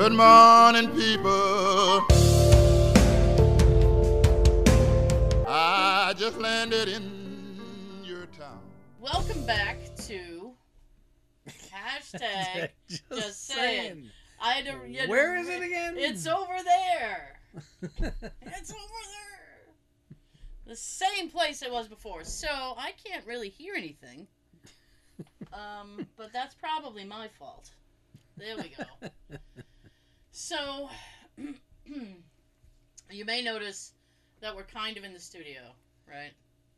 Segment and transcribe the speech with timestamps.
[0.00, 2.06] Good morning, people.
[5.46, 7.60] I just landed in
[8.02, 8.60] your town.
[8.98, 9.76] Welcome back
[10.06, 10.52] to
[11.70, 14.08] hashtag just, saying.
[14.40, 15.96] I had to, you had to- Where is it again?
[15.98, 17.38] It's over there.
[18.40, 20.16] It's over there.
[20.66, 22.24] The same place it was before.
[22.24, 24.26] So I can't really hear anything.
[25.52, 27.70] Um, but that's probably my fault.
[28.38, 29.10] There we go.
[30.32, 30.88] So
[33.10, 33.92] you may notice
[34.40, 35.60] that we're kind of in the studio,
[36.08, 36.32] right?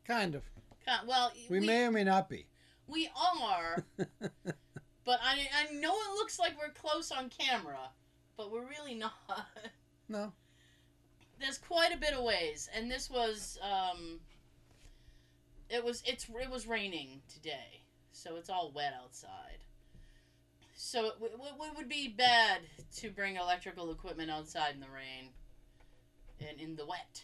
[0.06, 0.42] kind of.
[0.84, 2.46] Ki- Well, We, may or may not be.
[2.88, 7.78] we are, but I I know it looks like we're close on camera,
[8.36, 9.12] but we're really not.
[10.08, 10.32] No.
[11.40, 14.20] There's quite a bit of ways, and this was um.
[15.70, 17.82] It was it's it was raining today,
[18.12, 19.58] so it's all wet outside.
[20.84, 22.62] So it, w- would be bad
[22.96, 25.28] to bring electrical equipment outside in the rain,
[26.40, 27.22] and in the wet.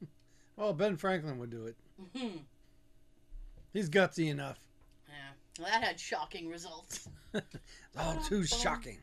[0.56, 1.76] Well, Ben Franklin would do it.
[2.16, 2.38] Mhm.
[3.74, 4.58] He's gutsy enough.
[5.06, 5.14] yeah,
[5.58, 7.10] well, that had shocking results.
[7.98, 8.96] All too shocking.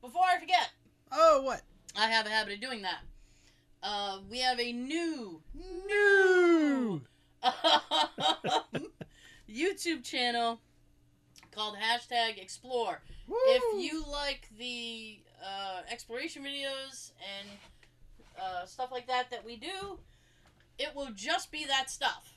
[0.00, 0.70] Before I forget,
[1.12, 1.60] Oh, what?
[1.96, 3.02] I have a habit of doing that.
[3.84, 5.40] Uh, we have a new,
[5.86, 7.02] New.
[9.48, 10.58] YouTube channel
[11.54, 13.00] called hashtag Explore.
[13.28, 13.36] Woo.
[13.46, 17.48] If you like the uh, exploration videos and
[18.40, 19.98] uh, stuff like that that we do,
[20.78, 22.32] it will just be that stuff.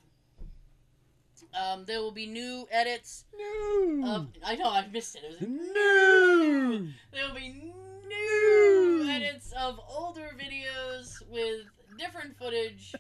[1.60, 4.04] Um, there will be new edits New.
[4.06, 4.28] of.
[4.46, 5.24] I know I missed it.
[5.24, 6.88] it was, New.
[7.14, 7.74] There will be
[8.08, 11.62] new edits of older videos with
[11.98, 12.96] different footage.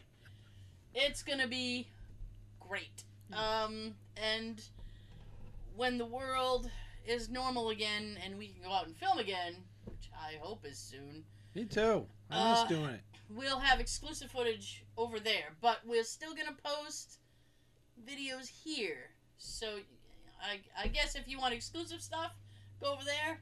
[0.93, 1.87] It's gonna be
[2.59, 3.03] great.
[3.33, 4.61] Um, and
[5.77, 6.69] when the world
[7.05, 10.77] is normal again and we can go out and film again, which I hope is
[10.77, 11.23] soon,
[11.55, 12.05] Me too.
[12.29, 13.01] I miss Uh, doing it.
[13.29, 15.55] we'll have exclusive footage over there.
[15.61, 17.19] But we're still gonna post
[18.05, 19.11] videos here.
[19.37, 19.79] So
[20.41, 22.33] I, I guess if you want exclusive stuff,
[22.81, 23.39] go over there.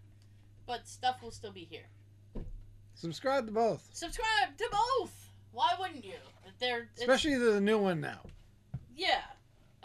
[0.67, 1.87] But stuff will still be here.
[2.95, 5.29] Subscribe to both, Subscribe to both.
[5.51, 6.13] Why wouldn't you?
[6.59, 8.21] They're especially the new one now.
[8.95, 9.21] yeah.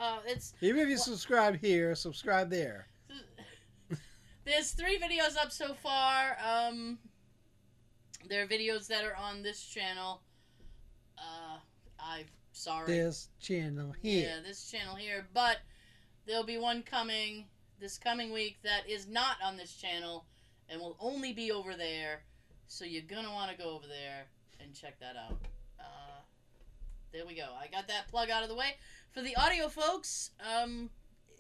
[0.00, 2.86] Uh, it's Even if you subscribe here, subscribe there.
[4.46, 6.38] there's three videos up so far.
[6.42, 6.98] Um,
[8.26, 10.22] there are videos that are on this channel.
[11.18, 11.58] Uh,
[11.98, 12.86] I'm sorry.
[12.86, 14.26] This channel here.
[14.26, 15.26] Yeah, this channel here.
[15.34, 15.58] But
[16.26, 17.44] there'll be one coming
[17.78, 20.24] this coming week that is not on this channel
[20.70, 22.22] and will only be over there.
[22.68, 24.24] So you're gonna want to go over there
[24.60, 25.40] and check that out.
[25.78, 26.20] Uh,
[27.12, 27.48] there we go.
[27.60, 28.76] I got that plug out of the way.
[29.12, 30.88] For the audio folks, um,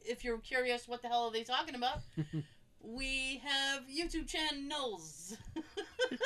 [0.04, 2.00] if you're curious, what the hell are they talking about?
[2.82, 5.36] we have YouTube channels.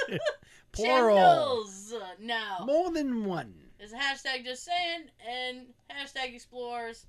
[0.72, 1.16] Plural.
[1.16, 2.64] channels uh, now.
[2.66, 3.54] More than one.
[3.78, 7.06] There's a hashtag just saying and hashtag explorers.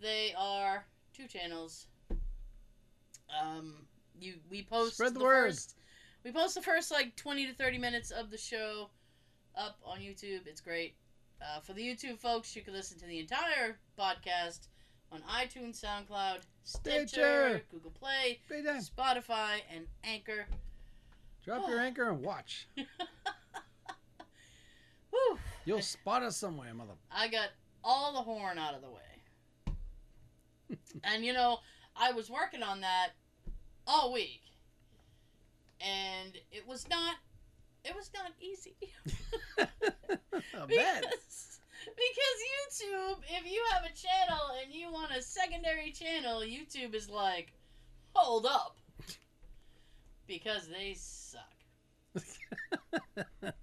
[0.00, 0.84] They are
[1.16, 1.86] two channels.
[3.40, 3.74] Um,
[4.20, 5.50] you we post Spread the word.
[5.50, 5.76] first.
[6.24, 8.90] We post the first like 20 to 30 minutes of the show
[9.56, 10.46] up on YouTube.
[10.46, 10.94] It's great.
[11.42, 14.68] Uh, for the YouTube folks, you can listen to the entire podcast
[15.10, 17.62] on iTunes, SoundCloud, Stitcher, Stitcher.
[17.70, 20.46] Google Play, Spotify, and Anchor.
[21.44, 22.68] Drop your anchor and watch.
[25.10, 25.38] Whew.
[25.64, 26.92] You'll spot us somewhere, mother.
[27.10, 27.48] I got
[27.82, 30.76] all the horn out of the way.
[31.04, 31.58] and you know,
[31.96, 33.08] I was working on that
[33.86, 34.42] all week.
[35.80, 37.16] And it was not
[37.84, 38.76] it was not easy.
[40.68, 46.94] Because because YouTube, if you have a channel and you want a secondary channel, YouTube
[46.94, 47.52] is like,
[48.14, 48.76] "Hold up."
[50.26, 51.40] Because they suck.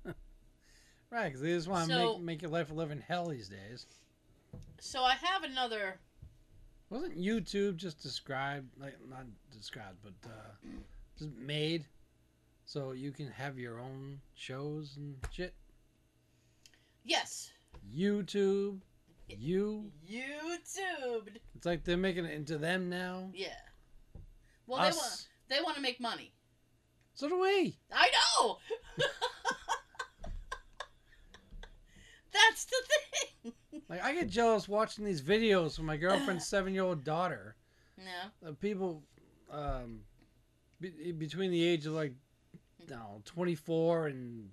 [1.10, 3.50] right, because they just want to So- make, make your life a living hell these
[3.50, 3.86] days.
[4.80, 6.00] So I have another
[6.90, 10.56] Wasn't YouTube just described, like, not described, but uh,
[11.18, 11.86] just made
[12.70, 15.56] so you can have your own shows and shit?
[17.04, 17.52] Yes.
[17.92, 18.82] YouTube,
[19.28, 19.92] you.
[20.08, 21.30] YouTube.
[21.56, 23.32] It's like they're making it into them now.
[23.34, 23.48] Yeah.
[24.68, 26.32] Well, they want they want to make money.
[27.16, 27.76] So do we.
[27.92, 28.58] I know.
[32.32, 32.76] That's the
[33.42, 33.54] thing.
[33.90, 37.56] Like, I get jealous watching these videos from my girlfriend's seven year old daughter.
[37.98, 38.48] No.
[38.48, 39.02] of people
[39.52, 40.02] um,
[40.80, 42.14] be, between the age of like
[42.90, 44.50] no, 24 and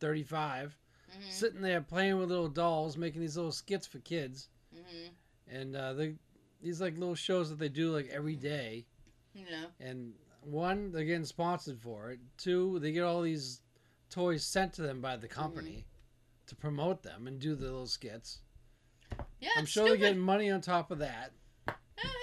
[0.00, 0.76] 35
[1.10, 1.30] Mhm.
[1.30, 5.10] sitting there playing with little dolls making these little skits for kids Mhm.
[5.46, 6.16] and uh, they
[6.60, 8.86] these like little shows that they do like every day
[9.34, 9.66] know.
[9.80, 12.20] and one, they're getting sponsored for it.
[12.36, 13.62] Two, they get all these
[14.10, 15.86] toys sent to them by the company
[16.46, 18.40] to promote them and do the little skits.
[19.40, 20.00] Yeah, I'm it's sure stupid.
[20.00, 21.32] they're getting money on top of that.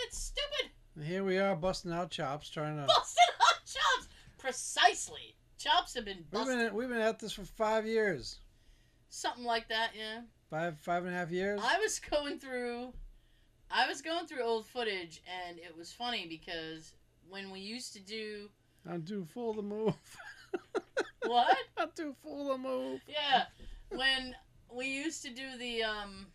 [0.04, 0.72] It's stupid.
[0.96, 2.86] And here we are busting out chops, trying to.
[2.86, 4.08] Busted hot chops.
[4.38, 5.36] Precisely.
[5.62, 8.40] Chops have been We've been we've been at this for five years,
[9.10, 10.22] Something like that, yeah.
[10.50, 11.62] five five and a half years.
[11.64, 12.94] I was going through
[13.70, 16.94] I was going through old footage and it was funny because
[17.30, 18.50] when we used to do
[18.90, 19.94] I'm too full to move.
[21.28, 21.58] what?
[21.78, 23.02] I'm too full to move.
[23.08, 23.44] Yeah.
[23.90, 24.36] When
[24.74, 26.26] we used to do the um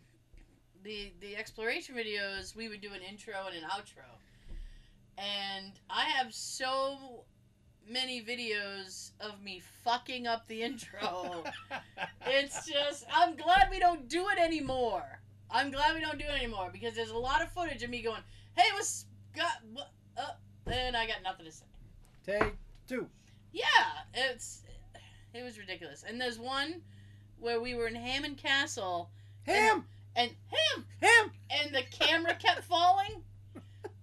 [0.83, 4.07] the the exploration videos, we would do an intro and an outro.
[5.17, 7.25] And I have so
[7.89, 11.43] many videos of me fucking up the intro.
[12.25, 15.21] it's just I'm glad we don't do it anymore.
[15.49, 18.01] I'm glad we don't do it anymore because there's a lot of footage of me
[18.01, 18.21] going,
[18.55, 19.05] "Hey, what's
[19.35, 20.33] got what?" Uh,
[20.69, 21.65] and I got nothing to say.
[22.25, 22.53] Take
[22.87, 23.07] two.
[23.51, 23.63] Yeah,
[24.13, 24.63] it's
[25.33, 26.03] it was ridiculous.
[26.07, 26.81] And there's one
[27.39, 29.09] where we were in Hammond Castle
[29.47, 29.85] Ham,
[30.15, 31.31] and him ham.
[31.49, 33.23] and the camera kept falling.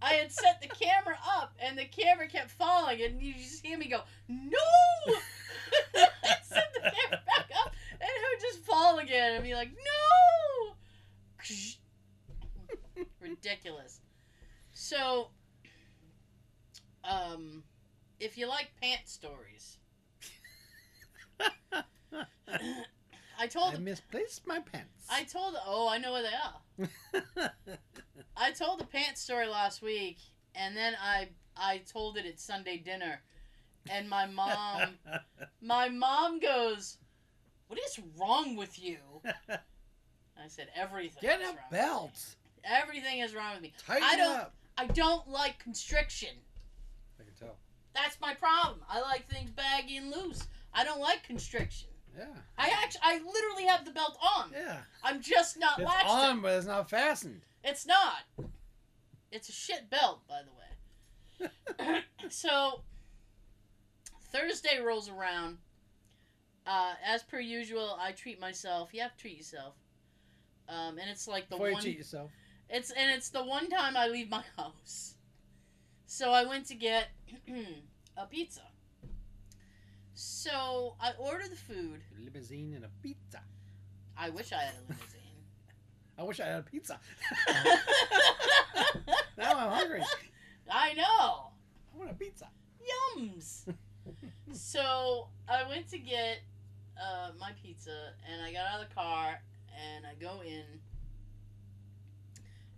[0.05, 3.79] I had set the camera up and the camera kept falling and you just hear
[3.79, 4.59] me go, No
[5.97, 9.71] I set the camera back up and it would just fall again and be like,
[9.71, 10.75] No
[13.21, 14.03] Ridiculous.
[14.75, 15.29] So
[17.03, 17.63] um
[18.21, 19.79] if you like pant stories
[23.39, 25.07] I told I misplaced my pants.
[25.11, 26.61] I told oh I know where they are.
[28.37, 30.19] I told the pants story last week,
[30.55, 33.21] and then I I told it at Sunday dinner,
[33.91, 34.99] and my mom
[35.63, 36.99] my mom goes,
[37.69, 38.99] "What is wrong with you?"
[39.49, 42.11] I said, "Everything." Get is a wrong with belt.
[42.13, 42.61] me.
[42.65, 43.73] Everything is wrong with me.
[43.87, 44.55] Tighten I don't- up.
[44.77, 46.31] I don't like constriction.
[47.21, 47.57] I can tell.
[47.95, 48.81] That's my problem.
[48.91, 50.43] I like things baggy and loose.
[50.73, 51.89] I don't like constriction.
[52.17, 52.25] Yeah.
[52.59, 54.51] I actually, I literally have the belt on.
[54.53, 54.79] Yeah.
[55.03, 56.09] I'm just not It's latched.
[56.09, 56.43] on, in.
[56.43, 57.41] but it's not fastened.
[57.63, 58.19] It's not.
[59.33, 62.01] It's a shit belt, by the way.
[62.29, 62.83] so
[64.33, 65.59] Thursday rolls around.
[66.67, 68.91] Uh, as per usual, I treat myself.
[68.93, 69.75] You have to treat yourself.
[70.69, 71.83] Um, and it's like the Before you one.
[71.83, 72.31] cheat yourself.
[72.71, 75.15] It's and it's the one time I leave my house.
[76.07, 77.09] So I went to get
[78.17, 78.63] a pizza.
[80.15, 82.01] So I order the food.
[82.23, 83.41] Limousine and a pizza.
[84.17, 85.21] I wish I had a limousine.
[86.19, 87.01] I wish I had a pizza.
[89.37, 90.03] now I'm hungry.
[90.71, 91.51] I know.
[91.93, 92.49] I want a pizza.
[93.17, 93.65] Yums.
[94.53, 96.43] so I went to get
[96.97, 99.43] uh, my pizza, and I got out of the car,
[99.77, 100.63] and I go in,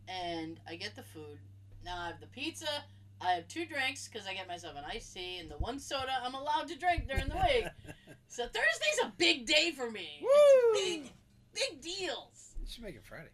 [0.09, 1.39] and I get the food.
[1.85, 2.85] Now I have the pizza.
[3.21, 6.13] I have two drinks because I get myself an iced tea and the one soda
[6.23, 7.67] I'm allowed to drink during the week.
[8.29, 10.21] so Thursday's a big day for me.
[10.23, 10.75] Woo!
[10.75, 11.13] Big,
[11.55, 12.55] big deals.
[12.61, 13.31] You should make it Friday.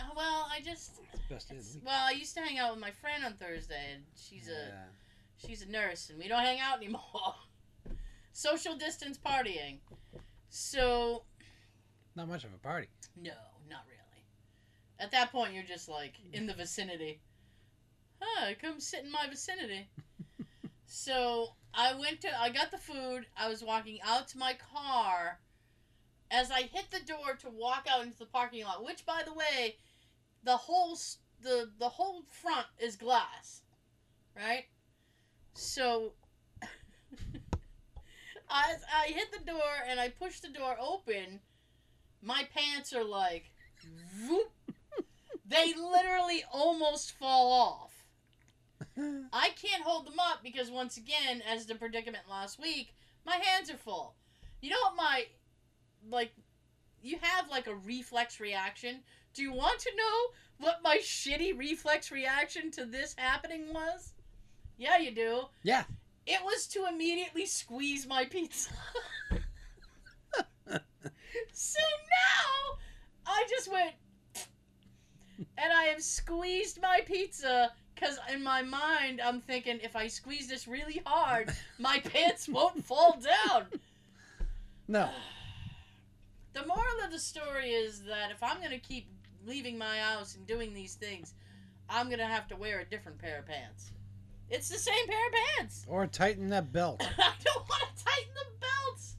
[0.00, 2.80] Uh, well, I just It's best day it's- well, I used to hang out with
[2.80, 4.88] my friend on Thursday, and she's a
[5.38, 7.34] She's a nurse, and we don't hang out anymore.
[8.32, 9.78] Social distance partying.
[10.48, 11.24] So,
[12.14, 12.88] Not much of a party.
[13.16, 13.32] no,
[13.68, 14.24] not really.
[14.98, 17.20] At that point, you're just like in the vicinity.
[18.20, 19.88] Huh, come sit in my vicinity.
[20.86, 23.26] so, I went to, I got the food.
[23.36, 25.38] I was walking out to my car.
[26.30, 29.32] As I hit the door to walk out into the parking lot, which, by the
[29.32, 29.76] way,
[30.42, 30.96] the whole
[31.42, 33.62] the the whole front is glass,
[34.34, 34.64] right?
[35.54, 36.12] So
[36.62, 36.68] as
[38.50, 41.40] I hit the door and I push the door open,
[42.22, 43.50] my pants are like,
[44.28, 44.50] whoop.
[45.44, 47.95] they literally almost fall off.
[49.32, 53.70] I can't hold them up because once again, as the predicament last week, my hands
[53.70, 54.14] are full.
[54.60, 55.26] You know what my
[56.08, 56.32] like
[57.02, 59.00] you have like a reflex reaction.
[59.34, 64.14] Do you want to know what my shitty reflex reaction to this happening was?
[64.78, 65.42] Yeah, you do.
[65.62, 65.84] Yeah.
[66.26, 68.70] It was to immediately squeeze my pizza.
[71.52, 72.78] so now
[73.26, 73.92] I just went
[75.58, 80.48] and I have squeezed my pizza because in my mind I'm thinking if I squeeze
[80.48, 83.66] this really hard, my pants won't fall down.
[84.88, 85.10] No.
[86.52, 89.06] The moral of the story is that if I'm gonna keep
[89.44, 91.34] leaving my house and doing these things,
[91.90, 93.90] I'm gonna have to wear a different pair of pants.
[94.48, 95.84] It's the same pair of pants.
[95.86, 97.02] Or tighten that belt.
[97.18, 99.16] I don't want to tighten the belts.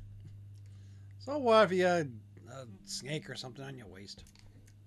[1.20, 2.12] So what if you had
[2.52, 4.24] a snake or something on your waist?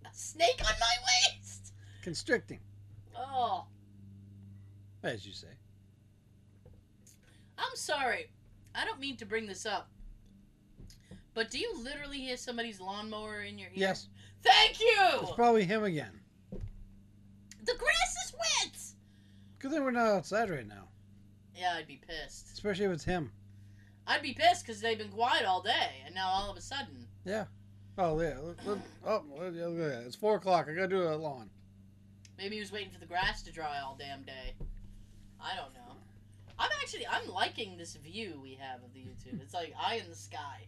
[0.05, 1.73] A snake on my waist.
[2.03, 2.59] Constricting,
[3.17, 3.67] Oh,
[5.03, 5.49] as you say.
[7.59, 8.31] I'm sorry.
[8.75, 9.91] I don't mean to bring this up.
[11.35, 13.75] But do you literally hear somebody's lawnmower in your ear?
[13.77, 14.09] Yes,
[14.43, 14.87] Thank you!
[15.23, 16.19] it's probably him again.
[16.51, 18.79] The grass is wet!
[19.59, 20.89] Good thing we're not outside right now,
[21.55, 22.53] Yeah, I'd be pissed.
[22.55, 23.31] especially if it's him.
[24.07, 27.07] I'd be pissed because they've been quiet all day, and now all of a sudden.
[27.25, 27.45] Yeah.
[27.99, 30.05] Oh yeah, look, look, oh look, look at that.
[30.07, 30.69] It's four o'clock.
[30.69, 31.51] I gotta do a lawn.
[32.39, 34.55] Maybe he was waiting for the grass to dry all damn day.
[35.43, 35.97] I don't know.
[36.59, 39.41] I'm actually I'm liking this view we have of the YouTube.
[39.43, 40.67] It's like eye in the sky.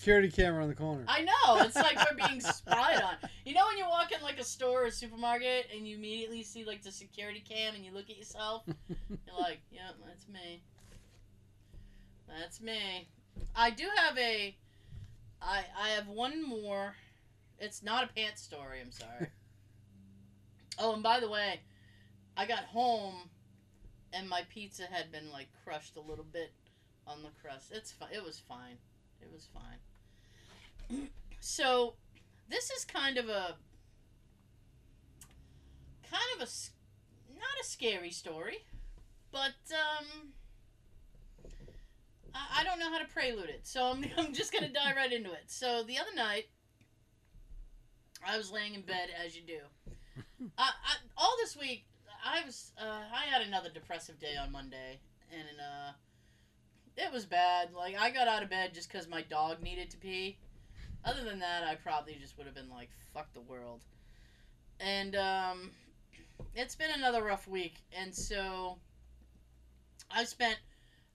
[0.00, 1.04] Security camera in the corner.
[1.06, 1.62] I know.
[1.62, 3.16] It's like we're being spied on.
[3.44, 6.64] You know when you walk in like a store or supermarket and you immediately see
[6.64, 10.62] like the security cam and you look at yourself, you're like, "Yep, that's me.
[12.26, 13.08] That's me."
[13.54, 14.56] I do have a
[15.42, 16.94] I I have one more.
[17.58, 19.26] It's not a pants story, I'm sorry.
[20.78, 21.60] oh, and by the way,
[22.36, 23.28] I got home
[24.12, 26.52] and my pizza had been like crushed a little bit
[27.06, 27.72] on the crust.
[27.72, 28.08] It's fine.
[28.12, 28.76] It was fine.
[29.20, 31.08] It was fine.
[31.40, 31.94] so,
[32.48, 33.56] this is kind of a
[36.10, 36.50] kind of a
[37.34, 38.58] not a scary story,
[39.30, 40.32] but um
[42.34, 43.60] I, I don't know how to prelude it.
[43.64, 45.44] So, I'm I'm just going to dive right into it.
[45.46, 46.46] So, the other night
[48.26, 49.60] I was laying in bed as you do.
[50.58, 51.84] I, I all this week
[52.24, 55.00] I was uh, I had another depressive day on Monday
[55.32, 55.92] and uh
[56.96, 57.72] it was bad.
[57.72, 60.38] Like I got out of bed just because my dog needed to pee.
[61.04, 63.80] Other than that, I probably just would have been like, "Fuck the world."
[64.78, 65.70] And um,
[66.54, 68.78] it's been another rough week, and so
[70.10, 70.58] I spent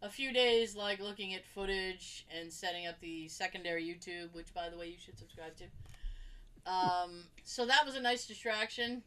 [0.01, 4.69] a few days like looking at footage and setting up the secondary YouTube, which, by
[4.69, 5.65] the way, you should subscribe to.
[6.71, 9.03] Um, so that was a nice distraction,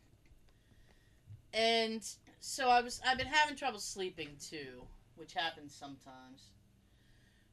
[1.53, 2.03] and
[2.41, 4.83] so I was I've been having trouble sleeping too,
[5.17, 6.51] which happens sometimes.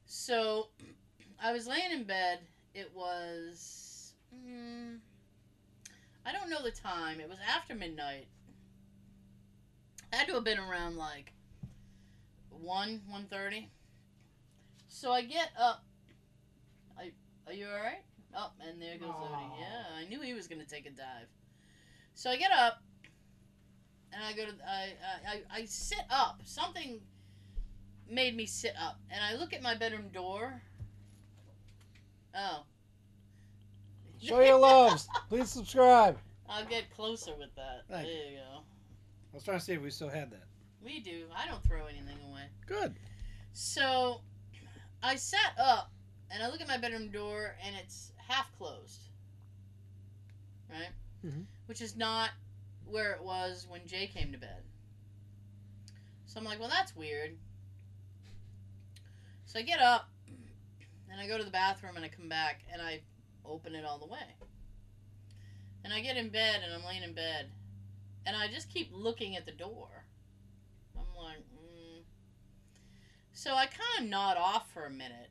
[0.05, 0.67] So,
[1.41, 2.39] I was laying in bed.
[2.73, 4.13] It was.
[4.33, 4.99] Mm,
[6.25, 7.19] I don't know the time.
[7.19, 8.27] It was after midnight.
[10.13, 11.33] I Had to have been around like
[12.49, 13.67] 1, 1.30.
[14.87, 15.83] So I get up.
[16.97, 17.11] I,
[17.47, 18.03] are you alright?
[18.35, 19.59] Oh, and there goes Odie.
[19.59, 21.27] Yeah, I knew he was going to take a dive.
[22.13, 22.81] So I get up.
[24.13, 24.51] And I go to.
[24.67, 26.41] I, I, I, I sit up.
[26.43, 27.00] Something
[28.09, 29.00] made me sit up.
[29.09, 30.62] And I look at my bedroom door.
[32.35, 32.63] Oh.
[34.21, 35.07] Show your loves.
[35.29, 36.17] Please subscribe.
[36.50, 37.83] I'll get closer with that.
[37.89, 38.59] Thank there you go.
[38.59, 40.43] I was trying to see if we still had that.
[40.83, 41.25] We do.
[41.35, 42.43] I don't throw anything away.
[42.67, 42.95] Good.
[43.53, 44.21] So
[45.01, 45.91] I sat up
[46.31, 49.01] and I look at my bedroom door and it's half closed.
[50.69, 50.89] Right?
[51.25, 51.45] Mhm.
[51.65, 52.31] Which is not
[52.85, 54.63] where it was when Jay came to bed.
[56.25, 57.37] So I'm like, well, that's weird.
[59.45, 60.09] So I get up
[61.11, 63.01] and I go to the bathroom and I come back and I
[63.45, 64.35] open it all the way.
[65.83, 67.51] And I get in bed and I'm laying in bed
[68.25, 70.05] and I just keep looking at the door.
[70.97, 72.01] I'm like, mm.
[73.33, 75.29] So I kind of nod off for a minute,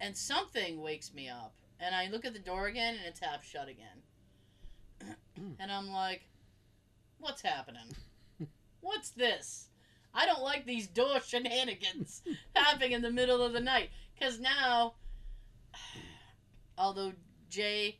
[0.00, 3.44] and something wakes me up, and I look at the door again, and it's half
[3.44, 5.16] shut again.
[5.60, 6.22] and I'm like,
[7.24, 7.96] what's happening?
[8.82, 9.68] What's this?
[10.12, 12.22] I don't like these door shenanigans
[12.54, 13.88] happening in the middle of the night.
[14.14, 14.94] Because now,
[16.76, 17.12] although
[17.48, 17.98] Jay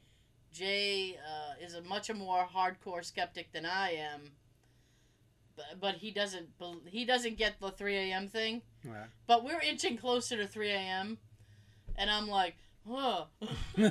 [0.52, 4.20] Jay uh, is a much more hardcore skeptic than I am,
[5.56, 6.50] but, but he doesn't
[6.86, 8.28] he doesn't get the 3 a.m.
[8.28, 8.60] thing.
[8.84, 9.06] Right.
[9.26, 11.18] But we're inching closer to 3 a.m.
[11.96, 13.24] And I'm like, huh.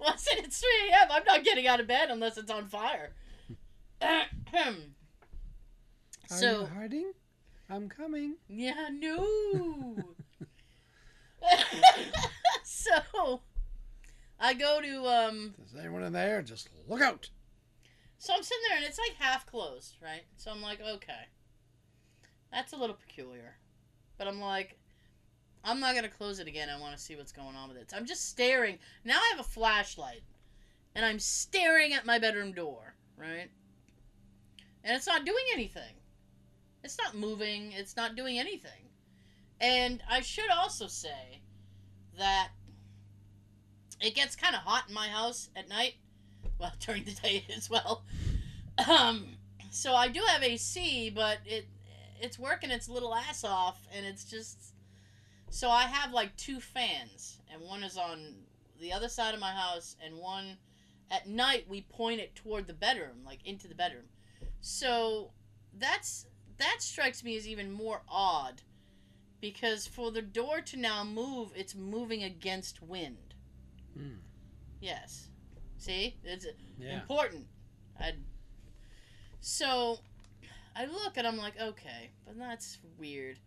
[0.16, 1.08] said it's 3 a.m.
[1.10, 3.12] I'm not getting out of bed unless it's on fire.
[4.02, 4.16] Are
[6.26, 7.12] so, you hiding?
[7.70, 8.36] I'm coming.
[8.48, 9.96] yeah, no.
[12.64, 13.40] so,
[14.38, 16.42] I go to, um, Is anyone in there?
[16.42, 17.30] Just look out.
[18.18, 20.22] So I'm sitting there and it's like half closed, right?
[20.36, 21.28] So I'm like, okay.
[22.52, 23.56] That's a little peculiar.
[24.16, 24.77] But I'm like,
[25.68, 26.68] I'm not to close it again.
[26.70, 27.90] I want to see what's going on with it.
[27.90, 28.78] So I'm just staring.
[29.04, 30.22] Now I have a flashlight.
[30.94, 33.50] And I'm staring at my bedroom door, right?
[34.82, 35.94] And it's not doing anything.
[36.82, 37.72] It's not moving.
[37.72, 38.88] It's not doing anything.
[39.60, 41.42] And I should also say
[42.16, 42.48] that
[44.00, 45.94] it gets kind of hot in my house at night
[46.58, 48.04] well during the day as well
[48.88, 49.26] um
[49.70, 51.66] so i do have ac but it
[52.20, 54.74] it's working its little ass off and it's just
[55.50, 58.34] so i have like two fans and one is on
[58.80, 60.56] the other side of my house and one
[61.10, 64.04] at night we point it toward the bedroom like into the bedroom
[64.60, 65.30] so
[65.78, 66.26] that's
[66.58, 68.62] that strikes me as even more odd
[69.40, 73.34] because for the door to now move, it's moving against wind.
[73.96, 74.16] Hmm.
[74.80, 75.28] Yes.
[75.76, 76.16] See?
[76.24, 76.46] It's
[76.78, 77.00] Yeah.
[77.00, 77.46] important.
[78.00, 78.14] I
[79.40, 80.00] so
[80.74, 83.38] I look and I'm like, okay, but that's weird.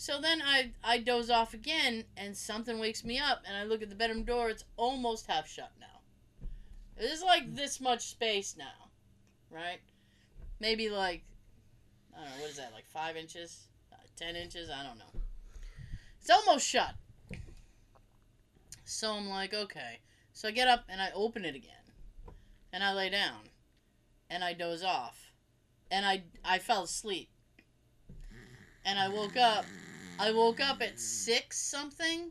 [0.00, 3.82] So then I I doze off again and something wakes me up and I look
[3.82, 4.48] at the bedroom door.
[4.48, 6.00] It's almost half shut now.
[6.96, 8.88] There's like this much space now,
[9.50, 9.80] right?
[10.58, 11.22] Maybe like
[12.14, 14.70] I don't know what is that like five inches, uh, ten inches?
[14.70, 15.20] I don't know.
[16.18, 16.94] It's almost shut.
[18.86, 19.98] So I'm like, okay.
[20.32, 21.92] So I get up and I open it again.
[22.72, 23.50] And I lay down.
[24.30, 25.34] And I doze off.
[25.90, 27.28] And I I fell asleep.
[28.82, 29.66] And I woke up.
[30.20, 32.30] I woke up at six something.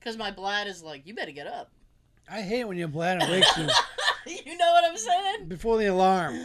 [0.00, 1.70] Cause my bladder's is like, you better get up.
[2.30, 3.66] I hate when your bladder wakes you
[4.46, 5.48] you know what I'm saying?
[5.48, 6.38] before the alarm.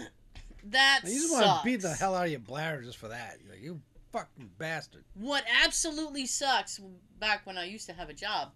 [0.66, 3.38] That You just want to beat the hell out of your bladder just for that.
[3.50, 3.80] Like, you
[4.12, 5.04] fucking bastard.
[5.14, 6.80] What absolutely sucks
[7.20, 8.52] back when I used to have a job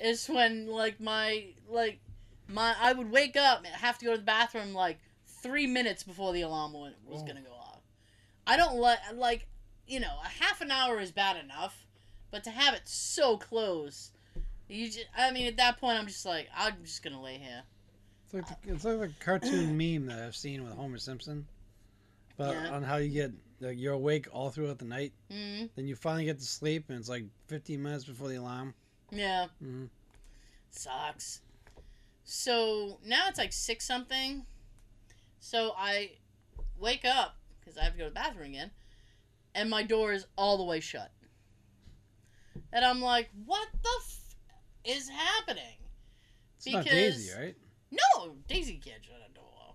[0.00, 1.98] is when like my like
[2.48, 4.98] my I would wake up and have to go to the bathroom like
[5.42, 7.26] three minutes before the alarm wa- was Oh.
[7.26, 7.80] gonna go off.
[8.46, 9.48] I don't like like
[9.86, 11.84] you know a half an hour is bad enough,
[12.30, 14.10] but to have it so close,
[14.68, 17.62] you just I mean at that point I'm just like I'm just gonna lay here.
[18.24, 21.46] It's like the, it's like the cartoon meme that I've seen with Homer Simpson,
[22.36, 22.70] but Yeah.
[22.74, 26.24] on how you get like you're awake all throughout the night, Mm, then you finally
[26.24, 28.74] get to sleep, and it's like 15 minutes before the alarm.
[29.10, 29.46] yeah.
[29.60, 29.86] hmm
[30.70, 31.40] Sucks.
[32.24, 34.44] So now it's like six something.
[35.40, 36.12] So I
[36.78, 38.70] wake up because I have to go to the bathroom again,
[39.56, 41.10] and my door is all the way shut.
[42.72, 44.36] And I'm like, what the f-
[44.84, 45.78] is happening?
[46.58, 47.56] It's not Because- Daisy, right?
[47.90, 49.74] No, Daisy can't shut a door.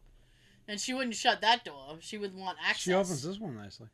[0.67, 1.97] And she wouldn't shut that door.
[1.99, 2.81] She would want access.
[2.83, 3.87] She opens this one nicely.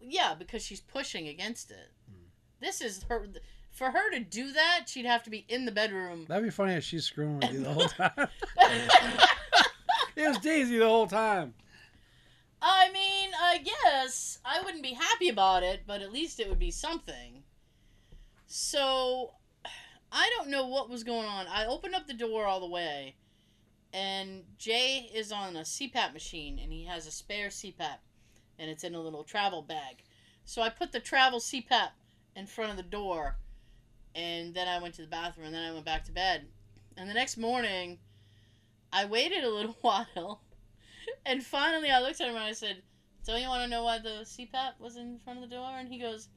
[0.00, 1.92] Yeah, because she's pushing against it.
[2.08, 2.26] Hmm.
[2.60, 3.26] This is her.
[3.70, 6.26] For her to do that, she'd have to be in the bedroom.
[6.28, 8.10] That'd be funny if she's screwing with you the whole time.
[10.16, 11.54] it was Daisy the whole time.
[12.60, 16.58] I mean, I guess I wouldn't be happy about it, but at least it would
[16.58, 17.42] be something.
[18.46, 19.32] So,
[20.12, 21.46] I don't know what was going on.
[21.46, 23.16] I opened up the door all the way,
[23.92, 27.98] and Jay is on a CPAP machine, and he has a spare CPAP,
[28.58, 30.02] and it's in a little travel bag.
[30.44, 31.90] So I put the travel CPAP
[32.34, 33.36] in front of the door,
[34.14, 36.46] and then I went to the bathroom, and then I went back to bed.
[36.96, 37.98] And the next morning,
[38.92, 40.42] I waited a little while.
[41.24, 42.82] And finally, I looked at him and I said,
[43.26, 45.88] "Don't you want to know why the CPAP was in front of the door?" And
[45.88, 46.28] he goes,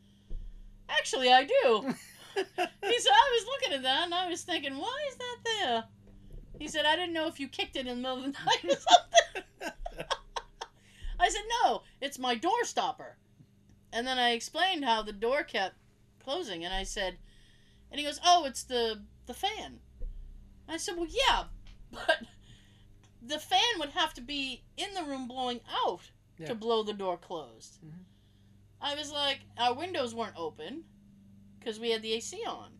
[0.89, 1.93] "Actually, I do."
[2.36, 5.84] he said, "I was looking at that and I was thinking, why is that there?"
[6.58, 8.65] He said, "I didn't know if you kicked it in the middle of the night
[8.65, 8.80] or
[9.62, 9.73] something."
[11.19, 13.17] I said, "No, it's my door stopper."
[13.93, 15.75] And then I explained how the door kept
[16.23, 17.17] closing, and I said,
[17.91, 19.80] and he goes, "Oh, it's the the fan."
[20.67, 21.45] I said, "Well, yeah,
[21.91, 22.23] but."
[23.21, 26.47] The fan would have to be in the room blowing out Yeah.
[26.47, 27.80] to blow the door closed.
[27.86, 28.06] Mhm.
[28.82, 30.86] I was like, our windows weren't open
[31.60, 32.71] because we had the AC on.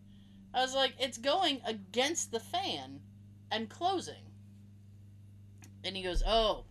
[0.54, 3.02] I was like, it's going against the fan
[3.52, 4.24] and closing.
[5.84, 6.64] And he goes, oh.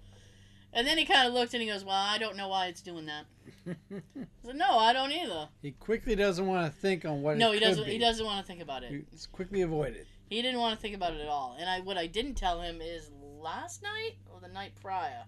[0.72, 2.82] And then he kind of looked and he goes, well, I don't know why it's
[2.82, 3.26] doing that.
[3.68, 4.02] I
[4.44, 5.48] said, no, I don't either.
[5.62, 7.36] he quickly doesn't want to think on what.
[7.38, 7.84] No, it he could doesn't.
[7.86, 7.92] Be.
[7.92, 8.90] He doesn't want to think about it.
[8.90, 10.06] He quickly avoid it.
[10.28, 11.56] He didn't want to think about it at all.
[11.58, 15.24] And I, what I didn't tell him is last night or the night prior.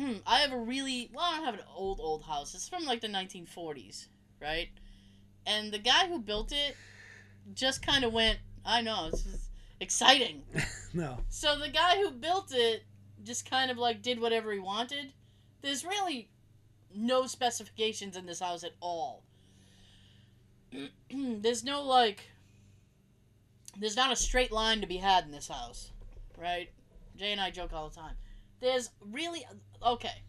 [0.00, 2.54] Hmm, I have a really well, I don't have an old old house.
[2.54, 4.06] It's from like the 1940s,
[4.40, 4.68] right?
[5.46, 6.74] And the guy who built it
[7.54, 10.42] just kind of went, I know, this is exciting.
[10.94, 11.18] no.
[11.28, 12.84] So the guy who built it
[13.24, 15.12] just kind of like did whatever he wanted.
[15.60, 16.30] There's really
[16.94, 19.22] no specifications in this house at all.
[21.10, 22.22] there's no like
[23.78, 25.90] there's not a straight line to be had in this house,
[26.38, 26.70] right?
[27.16, 28.14] Jay and I joke all the time.
[28.60, 29.44] There's really
[29.84, 30.22] okay.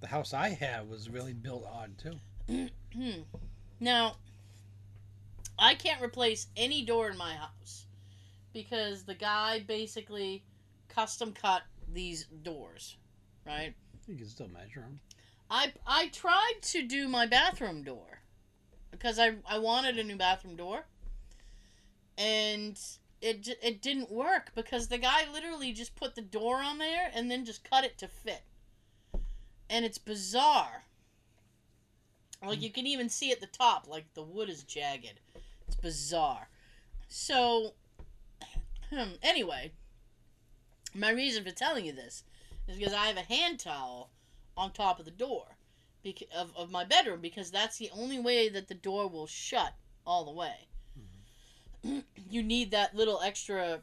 [0.00, 2.68] The house I have was really built odd too.
[3.80, 4.16] now,
[5.58, 7.86] I can't replace any door in my house
[8.52, 10.42] because the guy basically
[10.88, 12.96] custom cut these doors,
[13.46, 13.74] right?
[14.06, 15.00] You can still measure them.
[15.50, 18.22] I I tried to do my bathroom door
[18.90, 20.86] because I I wanted a new bathroom door,
[22.16, 22.80] and
[23.20, 27.30] it it didn't work because the guy literally just put the door on there and
[27.30, 28.42] then just cut it to fit,
[29.68, 30.84] and it's bizarre.
[32.42, 35.20] Like you can even see at the top, like the wood is jagged.
[35.66, 36.48] It's bizarre.
[37.08, 37.74] So,
[38.90, 39.72] hmm, anyway,
[40.94, 42.24] my reason for telling you this
[42.66, 44.10] is because I have a hand towel
[44.56, 45.56] on top of the door
[46.34, 49.74] of, of my bedroom because that's the only way that the door will shut
[50.06, 50.69] all the way.
[52.30, 53.80] you need that little extra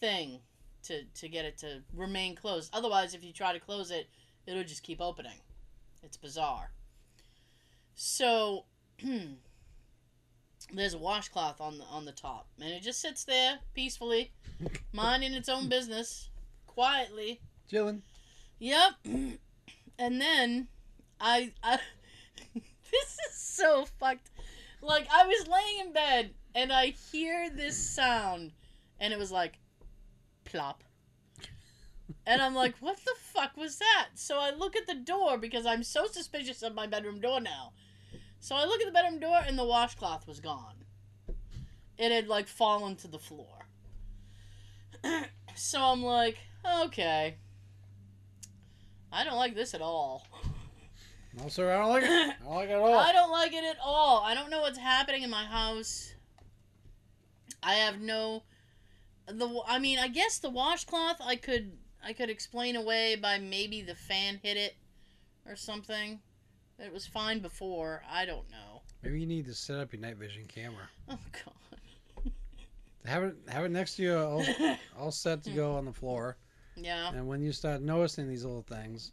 [0.00, 0.40] thing
[0.84, 2.70] to, to get it to remain closed.
[2.74, 4.08] Otherwise, if you try to close it,
[4.46, 5.40] it'll just keep opening.
[6.02, 6.70] It's bizarre.
[7.94, 8.64] So
[10.72, 14.32] there's a washcloth on the on the top, and it just sits there peacefully,
[14.92, 16.28] minding its own business,
[16.66, 17.40] quietly.
[17.70, 18.02] Chilling.
[18.58, 18.92] Yep.
[19.96, 20.66] And then
[21.20, 21.78] I I
[22.54, 24.30] this is so fucked.
[24.84, 28.52] Like I was laying in bed and I hear this sound
[29.00, 29.58] and it was like
[30.44, 30.84] plop.
[32.26, 34.10] And I'm like, what the fuck was that?
[34.14, 37.72] So I look at the door because I'm so suspicious of my bedroom door now.
[38.40, 40.84] So I look at the bedroom door and the washcloth was gone.
[41.96, 43.66] It had like fallen to the floor.
[45.54, 46.36] so I'm like,
[46.82, 47.36] okay.
[49.10, 50.26] I don't like this at all.
[51.36, 52.10] No, sir, I don't like it.
[52.10, 52.98] I don't like it at all.
[52.98, 54.22] I don't like it at all.
[54.22, 56.14] I don't know what's happening in my house.
[57.62, 58.42] I have no
[59.26, 61.72] the I mean, I guess the washcloth I could
[62.04, 64.76] I could explain away by maybe the fan hit it
[65.46, 66.20] or something.
[66.78, 68.02] It was fine before.
[68.10, 68.82] I don't know.
[69.02, 70.88] Maybe you need to set up your night vision camera.
[71.08, 72.30] Oh god.
[73.06, 74.44] Have it have it next to you, all,
[74.98, 76.38] all set to go on the floor.
[76.74, 77.10] Yeah.
[77.12, 79.12] And when you start noticing these little things,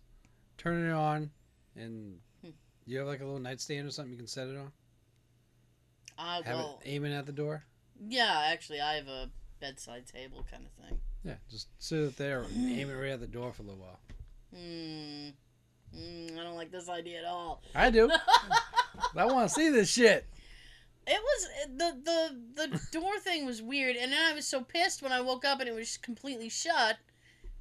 [0.57, 1.29] turn it on,
[1.75, 2.49] and Hmm.
[2.85, 4.71] you have like a little nightstand or something you can set it on.
[6.17, 6.79] I Have will.
[6.83, 7.63] it aiming at the door.
[8.07, 9.29] Yeah, actually I have a
[9.59, 10.99] bedside table kind of thing.
[11.23, 13.79] Yeah, just sit it there, and aim it right at the door for a little
[13.81, 13.99] while.
[14.53, 15.29] Hmm.
[15.95, 17.61] Mm, I don't like this idea at all.
[17.75, 18.09] I do.
[19.15, 20.25] I want to see this shit.
[21.05, 21.97] It was the
[22.55, 25.43] the the door thing was weird, and then I was so pissed when I woke
[25.45, 26.97] up and it was completely shut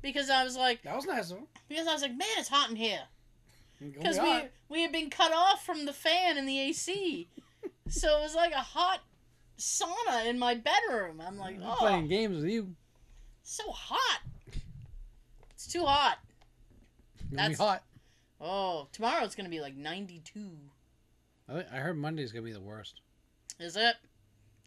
[0.02, 1.46] because I was like, That was nice of him.
[1.68, 3.00] because I was like, man, it's hot in here
[3.80, 4.48] because Oh, we God.
[4.68, 7.28] we had been cut off from the fan and the AC,
[7.88, 9.00] so it was like a hot
[9.58, 11.20] sauna in my bedroom.
[11.26, 12.74] I'm like, I'm oh, playing games with you.
[13.42, 14.20] so hot.
[15.50, 16.18] It's too hot.
[17.20, 17.82] It's That's- hot.
[18.40, 20.40] Oh, tomorrow it's gonna be like 92.
[21.48, 23.02] I, I heard Monday's gonna be the worst.
[23.58, 23.96] Is it?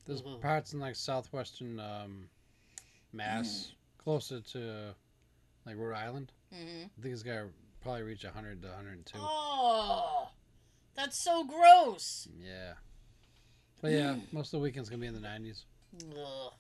[0.06, 0.38] There's Ooh.
[0.42, 2.30] parts in like southwestern um,
[3.14, 4.04] Mass, Mm.
[4.04, 4.94] closer to
[5.66, 6.32] like Rhode Island.
[6.54, 7.48] hmm I think it's gonna
[7.84, 9.18] probably reach 100 to 102.
[9.20, 10.30] Oh,
[10.96, 12.28] that's so gross.
[12.42, 12.74] Yeah.
[13.82, 14.22] But yeah, mm.
[14.32, 15.64] most of the weekend's gonna be in the 90s.
[16.12, 16.54] Ugh.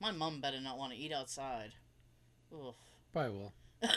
[0.00, 1.72] My mom better not want to eat outside.
[2.52, 2.74] Ugh.
[3.12, 3.52] Probably will.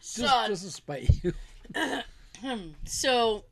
[0.00, 1.32] Just, just to spite you.
[2.86, 3.44] so,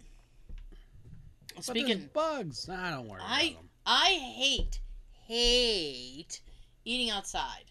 [1.61, 2.67] speaking, bugs.
[2.67, 3.69] Nah, don't worry I- about them.
[3.85, 4.81] I hate,
[5.29, 6.41] hate
[6.85, 7.65] eating outside.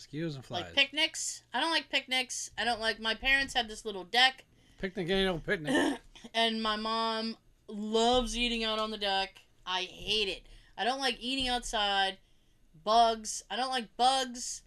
[0.00, 0.62] Mosquitoes and flies.
[0.62, 1.42] Like picnics.
[1.52, 2.50] I don't like picnics.
[2.56, 3.00] I don't like.
[3.00, 4.44] My parents had this little deck,
[4.80, 5.98] picnic ain't no picnic.
[6.34, 7.36] and my mom
[7.68, 9.42] loves eating out on the deck.
[9.66, 10.42] I hate it.
[10.78, 12.16] I don't like eating outside.
[12.82, 13.44] Bugs.
[13.50, 14.62] I don't like bugs.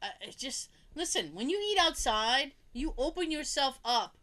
[0.00, 1.32] I, just listen.
[1.34, 4.16] When you eat outside, you open yourself up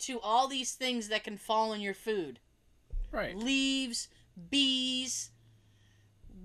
[0.00, 2.38] to all these things that can fall in your food.
[3.10, 3.36] right.
[3.36, 4.06] Leaves,
[4.48, 5.32] bees,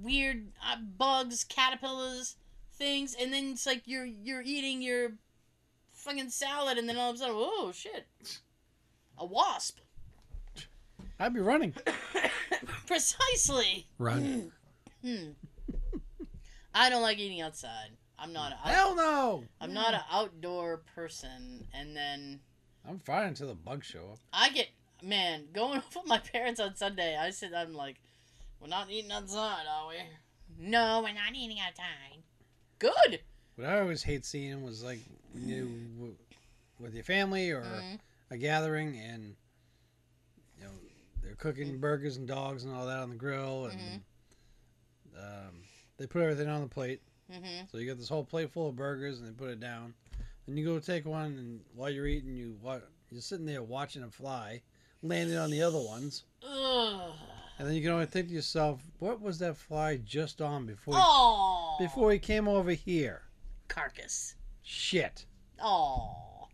[0.01, 2.35] weird uh, bugs, caterpillars,
[2.77, 5.11] things, and then it's like you're you're eating your
[5.93, 8.07] fucking salad, and then all of a sudden, oh shit,
[9.17, 9.79] a wasp.
[11.19, 11.73] I'd be running.
[12.85, 13.87] Precisely.
[13.97, 14.51] Run.
[15.03, 15.29] Hmm.
[16.75, 17.89] I don't like eating outside.
[18.19, 18.51] I'm not.
[18.51, 19.43] A, Hell no.
[19.59, 22.39] I'm not an outdoor person, and then
[22.87, 24.19] I'm fine until the bugs show up.
[24.31, 24.67] I get
[25.01, 27.17] man going with my parents on Sunday.
[27.17, 27.95] I said I'm like,
[28.59, 29.95] we're not eating outside, are we?
[30.59, 32.16] No, we're not eating outside.
[32.79, 33.21] Good.
[33.55, 34.99] What I always hate seeing was like
[35.33, 36.15] when you w-
[36.79, 37.99] with your family or Mhm.
[38.29, 39.35] a gathering and
[40.57, 40.71] you know
[41.23, 44.03] they're cooking burgers and dogs and all that on the grill and
[45.17, 45.63] um,
[45.97, 47.01] they put everything on the plate.
[47.31, 47.69] Mhm.
[47.71, 49.95] So you got this whole plate full of burgers and they put it down.
[50.45, 54.03] Then you go take one and while you're eating, you wa- you're sitting there watching
[54.03, 54.61] it fly,
[55.01, 57.13] landing on the other ones, Ugh.
[57.57, 60.95] And then you can only think to yourself, "What was that fly just on before
[60.95, 63.23] he, before he came over here?"
[63.67, 64.35] carcass.
[64.63, 65.25] Shit.
[65.61, 66.47] Oh.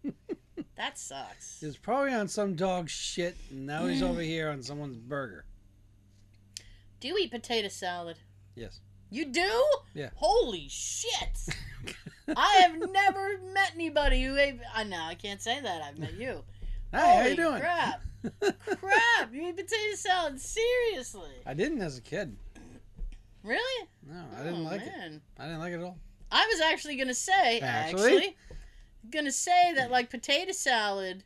[0.75, 1.57] that sucks.
[1.59, 5.45] He was probably on some dog's shit, and now he's over here on someone's burger.
[6.99, 8.17] Do you eat potato salad?
[8.55, 8.79] Yes.
[9.09, 9.65] You do?
[9.93, 10.09] Yeah.
[10.15, 11.47] Holy shit.
[12.35, 14.59] I have never met anybody who ate.
[14.73, 15.81] I know I can't say that.
[15.81, 16.43] I've met you.
[16.91, 17.59] Hey, how Holy you doing?
[17.59, 18.01] Crap!
[18.41, 19.33] Crap!
[19.33, 20.39] You eat potato salad?
[20.39, 21.31] Seriously?
[21.45, 22.35] I didn't as a kid.
[23.43, 23.87] Really?
[24.07, 25.21] No, I didn't Oh, like it.
[25.39, 25.97] I didn't like it at all.
[26.31, 28.15] I was actually gonna say Actually?
[28.15, 28.37] actually,
[29.09, 31.23] gonna say that like potato salad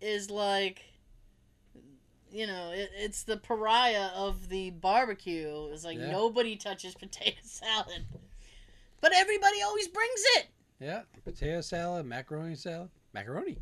[0.00, 0.82] is like
[2.30, 6.10] you know it, it's the pariah of the barbecue it's like Yeah.
[6.10, 8.04] nobody touches potato salad
[9.00, 10.46] but everybody always brings it
[10.80, 13.56] Yeah, potato salad, macaroni salad, macaroni.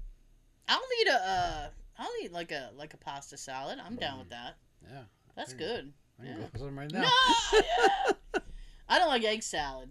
[0.69, 4.31] i'll eat a uh i'll eat like a like a pasta salad i'm down with
[4.31, 5.03] that Yeah,
[5.37, 5.59] that's Mm.
[5.59, 6.41] good I can Yeah.
[6.43, 7.09] go for some right no now.
[7.53, 8.41] yeah.
[8.89, 9.91] i don't like egg salad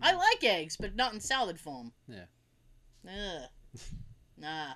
[0.00, 0.18] i Mm.
[0.18, 2.24] like eggs but not in salad form Yeah.
[3.06, 3.48] Ugh.
[4.36, 4.72] nah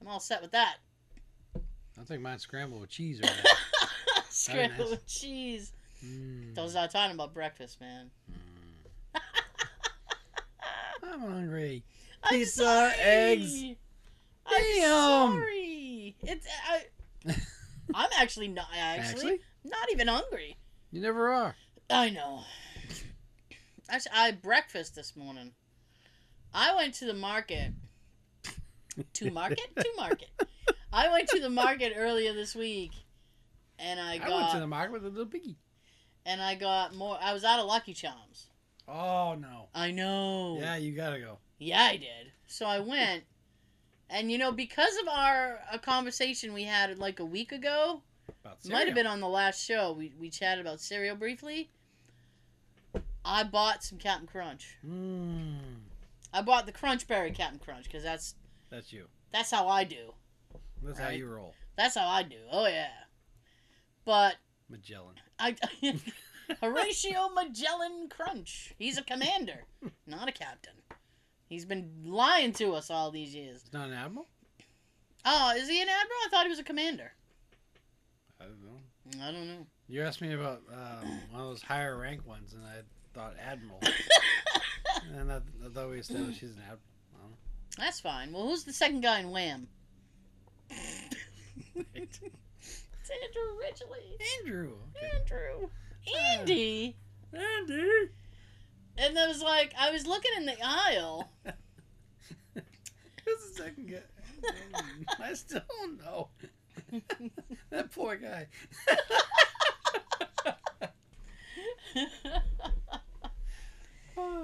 [0.00, 0.76] i'm all set with that
[1.96, 4.22] I'll take mine scrambled with cheese right now.
[4.28, 5.72] Scrambled with cheese.
[6.04, 6.52] Mm.
[6.56, 8.10] Those are talking about breakfast, man.
[8.28, 9.20] Mm.
[11.04, 11.84] I'm hungry.
[12.24, 12.94] I'm Pizza, sorry.
[12.98, 13.62] eggs.
[14.46, 16.16] I'm sorry.
[16.22, 16.78] It's uh,
[17.28, 17.34] I.
[17.94, 20.56] I'm actually not actually, Actually, not even hungry.
[20.90, 21.54] you never are.
[21.90, 22.40] I know.
[23.88, 25.52] Actually, I had breakfast this morning.
[26.52, 27.72] I went to the market.
[29.14, 29.74] To market?
[29.76, 30.28] to market.
[30.92, 32.92] I went to the market earlier this week,
[33.78, 34.30] and I got.
[34.30, 35.56] I, went to the market with a little piggy.
[36.24, 37.18] and I got more.
[37.20, 38.46] I was out of Lucky Charms.
[38.86, 39.68] Oh no.
[39.74, 40.58] I know.
[40.60, 41.38] Yeah, you gotta go.
[41.58, 42.32] Yeah, I did.
[42.46, 43.24] So I went,
[44.10, 48.02] and you know, because of our a conversation we had like a week ago,
[48.68, 49.92] might have been on the last show.
[49.92, 51.70] We we chatted about cereal briefly.
[53.24, 54.76] I bought some Captain Crunch.
[54.86, 55.56] Mm,
[56.32, 58.34] I bought the Crunch Berry Captain Crunch because that's
[58.70, 59.06] that's you.
[59.32, 60.12] that's how I do.
[60.82, 62.36] That's how you roll, That's how I do.
[62.50, 62.88] Oh yeah.
[64.04, 64.36] But
[64.68, 65.14] Magellan.
[65.38, 65.56] I
[66.60, 68.74] Horatio Magellan Crunch.
[68.78, 69.64] He's a commander,
[70.06, 70.74] not a captain.
[71.48, 73.62] He's been lying to us all these years.
[73.64, 74.26] It's not an admiral.
[75.24, 76.18] Oh, is he an admiral?
[76.26, 77.12] I thought he was a commander.
[78.40, 79.24] I don't know.
[79.24, 79.66] I don't know.
[79.88, 82.80] You asked me about um, one of those higher rank ones, and I
[83.12, 83.80] thought admiral,
[85.16, 86.80] and I, I thought we established he's an admiral.
[87.14, 87.36] I don't know.
[87.78, 88.32] That's fine.
[88.32, 89.68] Well, who's the second guy in Wham?
[90.70, 92.20] It's
[93.10, 94.16] Andrew Ridgeley.
[94.40, 94.72] Andrew.
[94.96, 95.10] Okay.
[95.20, 95.68] Andrew.
[96.16, 96.96] Andy.
[97.32, 98.10] Andy.
[98.96, 101.30] And I was like, I was looking in the aisle.
[102.54, 104.02] Who's the second guy?
[105.20, 106.28] I still don't know.
[107.70, 108.46] that poor guy.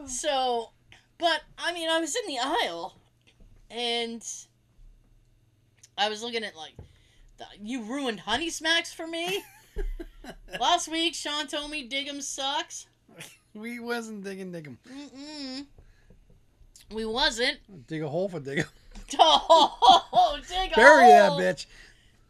[0.06, 0.70] so,
[1.18, 2.96] but I mean, I was in the aisle,
[3.70, 4.22] and
[5.96, 6.74] I was looking at like,
[7.38, 9.42] the, you ruined Honey Smacks for me.
[10.60, 12.86] Last week, Sean told me Dig 'Em sucks.
[13.54, 14.68] We wasn't digging dig.
[14.88, 15.66] Mm-mm.
[16.92, 17.58] We wasn't.
[17.86, 18.64] Dig a hole for dig 'em.
[19.18, 21.66] Oh, dig a Bury that bitch.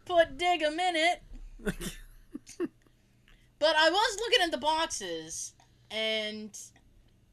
[0.05, 1.21] Put Dig 'Em in it.
[3.59, 5.53] But I was looking at the boxes,
[5.91, 6.57] and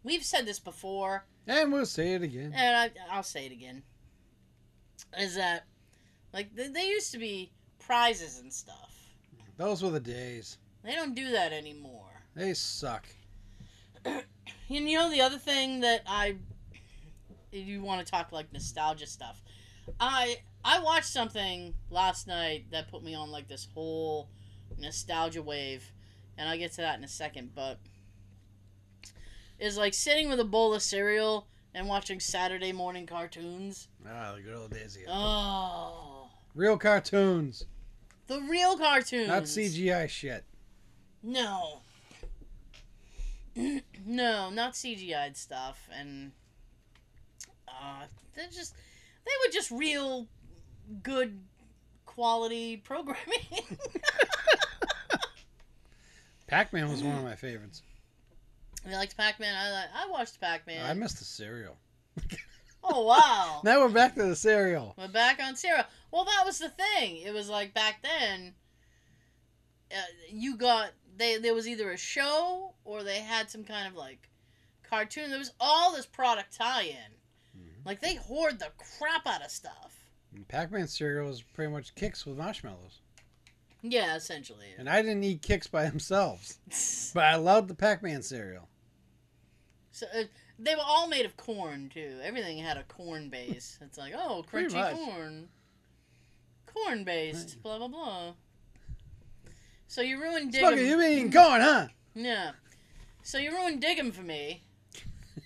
[0.04, 2.52] we've said this before, and we'll say it again.
[2.54, 3.82] and I, I'll say it again.
[5.18, 5.64] Is that
[6.34, 8.94] like they, they used to be prizes and stuff?
[9.56, 10.58] Those were the days.
[10.84, 12.22] They don't do that anymore.
[12.34, 13.06] They suck.
[14.08, 14.24] And
[14.88, 16.36] you know the other thing that I,
[17.52, 19.42] if you want to talk like nostalgia stuff,
[20.00, 24.28] I I watched something last night that put me on like this whole
[24.78, 25.90] nostalgia wave,
[26.36, 27.50] and I'll get to that in a second.
[27.54, 27.78] But
[29.58, 33.88] is like sitting with a bowl of cereal and watching Saturday morning cartoons.
[34.08, 35.08] Ah, the good old days again.
[35.10, 37.66] Oh, Real cartoons,
[38.26, 40.44] the real cartoons, not CGI shit.
[41.22, 41.80] No.
[44.06, 46.32] No, not CGI'd stuff, and
[47.66, 48.74] uh, they're just
[49.24, 50.26] they were just real
[51.02, 51.38] good
[52.06, 53.78] quality programming.
[56.46, 57.82] Pac-Man was one of my favorites.
[58.86, 59.54] you liked Pac-Man?
[59.54, 60.84] I I watched Pac-Man.
[60.88, 61.76] I missed the cereal.
[62.84, 63.60] oh wow.
[63.64, 64.94] Now we're back to the cereal.
[64.96, 65.84] We're back on cereal.
[66.10, 67.18] Well, that was the thing.
[67.18, 68.54] It was like back then.
[69.90, 73.94] Uh, you got they there was either a show or they had some kind of
[73.94, 74.28] like
[74.82, 75.30] cartoon.
[75.30, 77.12] There was all this product tie-in.
[77.60, 77.84] Mhm.
[77.84, 79.94] Like they hoard the crap out of stuff.
[80.48, 83.00] Pac-Man cereal was pretty much Kix with marshmallows,
[83.82, 84.68] Yeah, essentially.
[84.78, 86.58] and I didn't eat Kix by themselves,
[87.14, 88.68] but I loved the Pac-Man cereal.
[89.90, 90.24] so uh,
[90.58, 92.18] they were all made of corn too.
[92.22, 93.78] Everything had a corn base.
[93.80, 95.48] It's like oh, crunchy corn,
[96.66, 97.60] corn based.
[97.62, 98.34] Blah blah blah.
[99.88, 100.78] So you ruined Dig 'Em.
[100.78, 101.88] you eating corn, huh?
[102.14, 102.52] Yeah.
[103.22, 104.62] So you ruined Dig 'Em for me.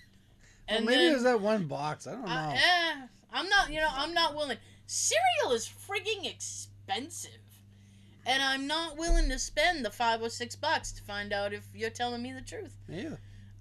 [0.69, 2.07] Well, And maybe then, it was that one box.
[2.07, 2.29] I don't know.
[2.31, 3.69] I, eh, I'm not.
[3.71, 4.57] You know, I'm not willing.
[4.87, 7.41] Cereal is frigging expensive,
[8.25, 11.67] and I'm not willing to spend the five or six bucks to find out if
[11.75, 12.75] you're telling me the truth.
[12.87, 13.15] yeah.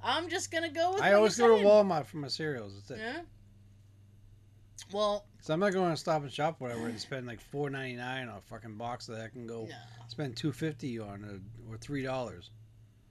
[0.05, 1.03] I'm just gonna go with.
[1.03, 1.64] I always go to.
[1.64, 2.73] Walmart for my cereals.
[2.75, 2.99] That's it.
[3.03, 3.21] Yeah.
[4.93, 7.97] Well, So I'm not going to Stop and Shop whatever and spend like four ninety
[7.97, 9.77] nine on a fucking box that I can go no.
[10.09, 12.51] spend two fifty on a, or three dollars.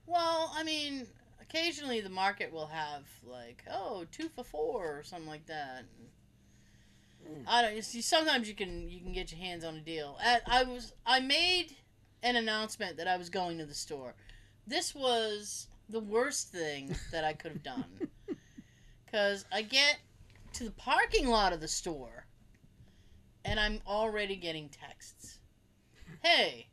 [0.06, 1.06] Well, I mean,
[1.40, 5.84] occasionally the market will have like, oh, two for four or something like that.
[7.28, 7.44] Mm.
[7.46, 7.76] I don't.
[7.76, 10.18] You see, sometimes you can you can get your hands on a deal.
[10.22, 11.76] At, I was I made
[12.22, 14.14] an announcement that I was going to the store.
[14.66, 18.08] This was the worst thing that I could have done
[19.04, 19.98] because I get
[20.54, 22.26] to the parking lot of the store
[23.44, 25.38] and I'm already getting texts.
[26.22, 26.68] Hey,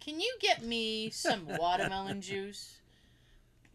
[0.00, 2.78] can you get me some watermelon juice?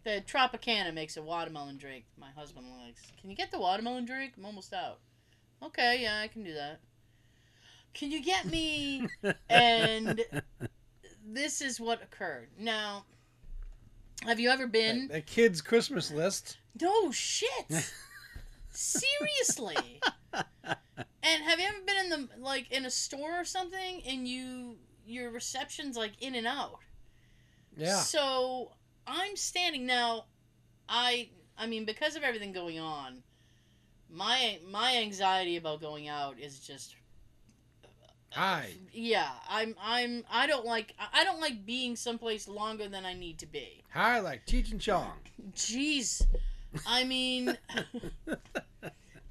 [0.04, 3.02] The Tropicana makes a watermelon drink my husband likes.
[3.20, 4.34] Can you get the watermelon drink?
[4.38, 5.00] I'm almost out.
[5.64, 6.80] Okay, yeah, I can do that.
[7.94, 9.08] Can you get me?
[9.50, 10.24] and
[11.26, 12.48] this is what occurred.
[12.58, 13.06] Now,
[14.26, 15.08] have you ever been?
[15.08, 16.58] That, that kid's Christmas list.
[16.80, 17.50] No shit.
[18.72, 20.02] Seriously.
[20.34, 24.78] and have you ever been in the like in a store or something and you
[25.06, 26.80] your reception's like in and out?
[27.76, 27.98] Yeah.
[28.00, 28.72] So
[29.06, 30.26] I'm standing now.
[30.88, 33.24] I I mean because of everything going on,
[34.10, 36.96] my my anxiety about going out is just
[38.32, 38.72] Hi.
[38.94, 39.30] yeah.
[39.50, 43.46] I'm I'm I don't like I don't like being someplace longer than I need to
[43.46, 43.84] be.
[43.94, 45.18] Hi, like Cheech and Chong.
[45.54, 46.26] Jeez.
[46.88, 47.58] I mean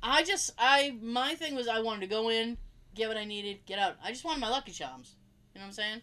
[0.02, 2.56] I just I my thing was I wanted to go in,
[2.94, 3.96] get what I needed, get out.
[4.02, 5.16] I just wanted my Lucky Charms.
[5.54, 6.02] You know what I'm saying?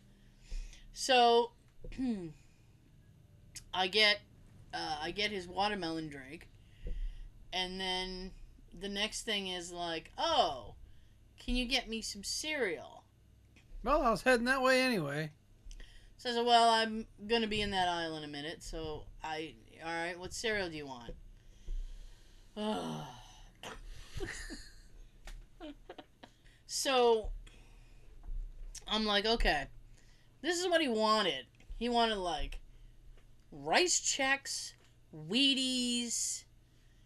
[0.93, 1.51] So
[3.73, 4.19] I get
[4.73, 6.47] uh, I get his watermelon drink,
[7.51, 8.31] and then
[8.79, 10.75] the next thing is like, oh,
[11.39, 13.03] can you get me some cereal?
[13.83, 15.31] Well, I was heading that way anyway.
[16.17, 19.53] Says, well, I'm gonna be in that aisle in a minute, so I.
[19.85, 21.13] All right, what cereal do you want?
[26.65, 27.29] So
[28.87, 29.65] I'm like, okay,
[30.41, 31.45] this is what he wanted.
[31.77, 32.59] He wanted like
[33.51, 34.73] Rice Chex,
[35.13, 36.45] Wheaties,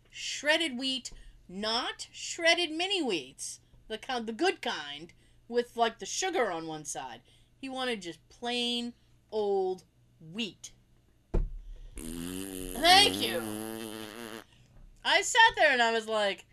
[0.09, 1.11] shredded wheat,
[1.49, 5.13] not shredded mini wheats, the kind, the good kind,
[5.47, 7.21] with like the sugar on one side.
[7.59, 8.93] He wanted just plain
[9.31, 9.83] old
[10.33, 10.71] wheat.
[11.95, 13.70] Thank you.
[15.03, 16.45] I sat there and I was like,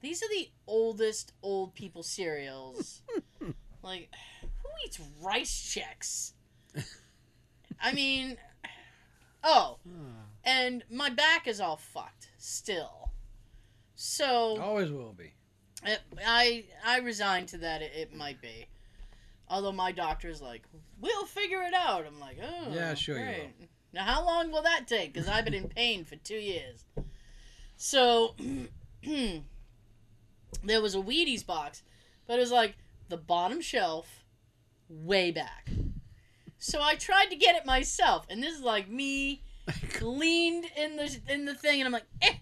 [0.00, 3.02] these are the oldest old people cereals.
[3.82, 4.10] like,
[4.42, 6.32] who eats Rice Chex?
[7.82, 8.36] I mean,
[9.42, 9.78] oh,
[10.44, 13.10] and my back is all fucked still.
[13.94, 15.34] So Always will be.
[15.84, 17.80] it, I I resigned to that.
[17.80, 18.66] It, it might be,
[19.48, 20.62] although my doctor's like,
[21.00, 23.50] "We'll figure it out." I'm like, "Oh, Yeah, sure you great.
[23.92, 25.12] Now, how long will that take?
[25.12, 26.84] Because I've been in pain for two years.
[27.76, 28.34] So,
[29.02, 31.82] there was a Wheaties box,
[32.26, 32.76] but it was like
[33.08, 34.24] the bottom shelf,
[34.88, 35.70] way back.
[36.58, 39.42] So I tried to get it myself, and this is like me
[40.00, 42.34] leaned in the in the thing, and I'm like, eh, eh.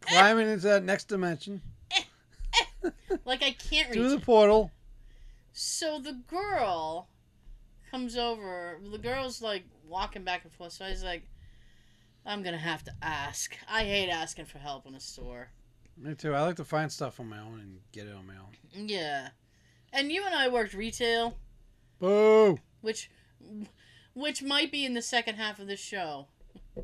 [0.00, 1.62] Climbing into that next dimension
[1.92, 2.02] eh,
[2.84, 2.90] eh.
[3.24, 3.94] like I can't reach.
[3.94, 4.24] through the it.
[4.24, 4.70] portal.
[5.52, 7.08] So the girl
[7.90, 8.78] comes over.
[8.90, 10.72] The girl's like walking back and forth.
[10.72, 11.22] So I was like,
[12.26, 13.56] I'm gonna have to ask.
[13.68, 15.48] I hate asking for help in a store.
[15.96, 16.34] Me too.
[16.34, 18.86] I like to find stuff on my own and get it on my own.
[18.88, 19.28] Yeah,
[19.92, 21.36] and you and I worked retail,
[21.98, 22.58] Boo!
[22.80, 23.10] which,
[24.14, 26.28] which might be in the second half of the show.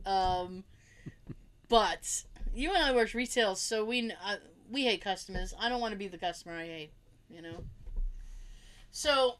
[0.05, 0.65] Um,
[1.69, 4.37] but you and I worked retail, so we uh,
[4.71, 5.55] we hate customers.
[5.59, 6.93] I don't want to be the customer I hate.
[7.31, 7.65] You know.
[8.91, 9.37] So,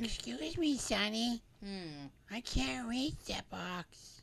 [0.00, 1.40] Excuse me, Sonny.
[1.64, 4.17] hmm, I can't reach that box.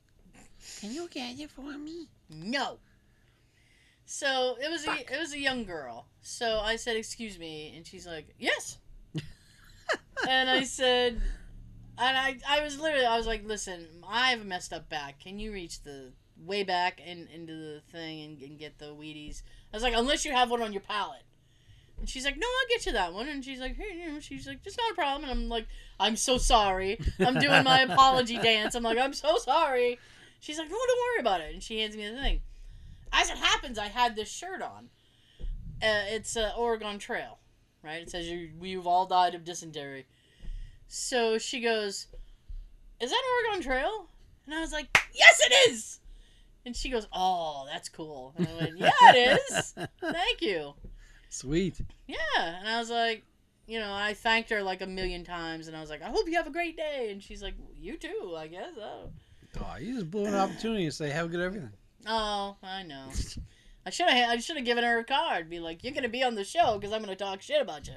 [0.80, 2.08] Can you get it for me?
[2.30, 2.80] No.
[4.06, 6.08] So it was a it was a young girl.
[6.22, 8.78] So I said, "Excuse me," and she's like, "Yes."
[10.30, 11.22] and I said,
[11.98, 15.20] and I I was literally I was like, "Listen, I have a messed up back.
[15.20, 19.42] Can you reach the way back and into the thing and, and get the Wheaties?"
[19.74, 21.24] I was like, "Unless you have one on your pallet."
[21.98, 24.20] And she's like, "No, I'll get you that one." And she's like, "Here, you know,"
[24.20, 25.68] she's like, "Just not a problem." And I'm like,
[26.00, 28.76] "I'm so sorry." I'm doing my apology dance.
[28.76, 29.98] I'm like, "I'm so sorry."
[30.46, 32.42] She's like, "No, don't worry about it." And she hands me the thing.
[33.12, 34.90] As it happens, I had this shirt on.
[35.82, 37.40] Uh, it's uh, Oregon Trail,
[37.82, 38.04] right?
[38.04, 40.06] It says you, we've all died of dysentery.
[40.88, 42.06] So she goes,
[43.00, 44.08] "Is that Oregon Trail?"
[44.46, 46.00] And I was like, "Yes, it is."
[46.64, 49.74] And she goes, "Oh, that's cool." And I went, "Yeah, it is.
[50.00, 50.76] Thank you."
[51.30, 51.82] Sweet.
[52.06, 53.24] Yeah, and I was like,
[53.66, 56.28] you know, I thanked her like a million times, and I was like, "I hope
[56.28, 59.10] you have a great day." And she's like, "You too, I guess." Oh.
[59.60, 61.72] Oh, you just blew an opportunity to say have a good everything.
[62.08, 63.08] Oh, I know.
[63.86, 64.30] I should have.
[64.30, 65.50] I should have given her a card.
[65.50, 67.96] Be like, you're gonna be on the show because I'm gonna talk shit about you.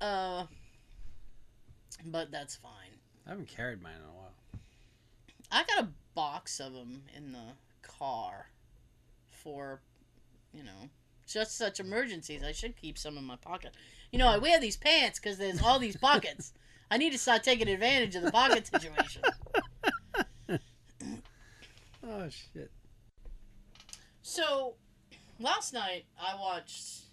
[0.00, 0.46] Uh,
[2.04, 2.72] but that's fine.
[3.26, 4.32] I haven't carried mine in a while.
[5.50, 7.52] I got a box of them in the
[7.82, 8.48] car
[9.30, 9.80] for,
[10.52, 10.90] you know,
[11.26, 12.42] just such emergencies.
[12.42, 13.74] I should keep some in my pocket.
[14.12, 16.52] You know, I wear these pants because there's all these pockets.
[16.90, 19.22] I need to start taking advantage of the pocket situation.
[22.08, 22.70] Oh shit.
[24.22, 24.74] So,
[25.40, 27.04] last night I watched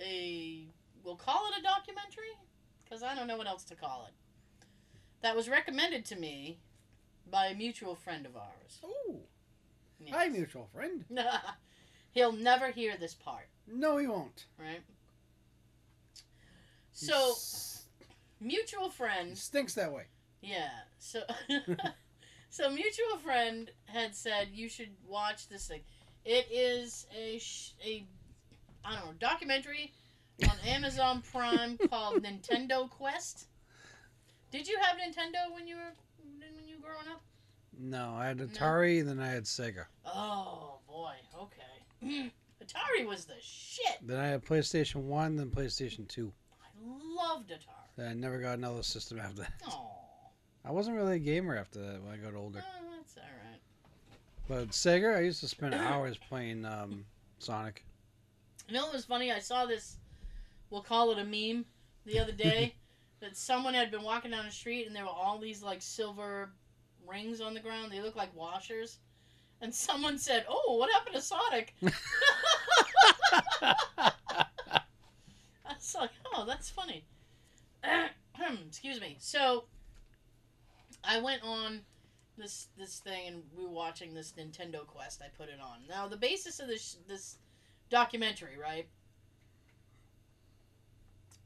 [0.00, 0.66] a.
[1.04, 2.34] We'll call it a documentary?
[2.84, 4.14] Because I don't know what else to call it.
[5.22, 6.60] That was recommended to me
[7.30, 8.80] by a mutual friend of ours.
[8.84, 9.20] Oh,
[10.00, 10.14] Yes.
[10.14, 11.04] hi, mutual friend.
[12.12, 14.46] He'll never hear this part, No, he won't.
[14.58, 14.80] right?
[16.92, 17.34] So,
[18.38, 20.04] He mutual friend, stinks that way.
[20.40, 20.70] yeah.
[20.98, 21.22] So,
[22.50, 25.80] so mutual friend had said you should watch this thing.
[26.24, 28.06] It is a sh- a
[28.84, 29.92] I don't know documentary
[30.44, 33.46] on Amazon Prime called Nintendo Quest.
[34.50, 35.94] Did you have Nintendo when you were
[36.38, 37.22] when you were growing up?
[37.80, 39.84] No, I had Atari, then I had Sega.
[40.04, 42.32] Oh boy, okay.
[42.64, 43.98] Atari was the shit.
[44.02, 46.32] Then I had PlayStation One, then PlayStation Two.
[46.60, 47.74] I loved Atari.
[47.96, 49.52] Then I never got another system after that.
[49.68, 49.97] Oh,
[50.68, 52.62] I wasn't really a gamer after that when I got older.
[52.62, 53.60] Oh, that's all right.
[54.46, 57.06] But Sega, I used to spend hours playing um,
[57.38, 57.86] Sonic.
[58.68, 59.32] You know what was funny?
[59.32, 59.96] I saw this.
[60.68, 61.64] We'll call it a meme
[62.04, 62.74] the other day
[63.20, 66.50] that someone had been walking down the street and there were all these like silver
[67.08, 67.90] rings on the ground.
[67.90, 68.98] They look like washers.
[69.62, 71.74] And someone said, "Oh, what happened to Sonic?"
[73.62, 73.74] I
[75.66, 77.06] was like, "Oh, that's funny."
[78.68, 79.16] Excuse me.
[79.18, 79.64] So,
[81.08, 81.80] I went on
[82.36, 85.22] this this thing and we were watching this Nintendo Quest.
[85.22, 85.78] I put it on.
[85.88, 87.38] Now, the basis of this this
[87.90, 88.86] documentary, right?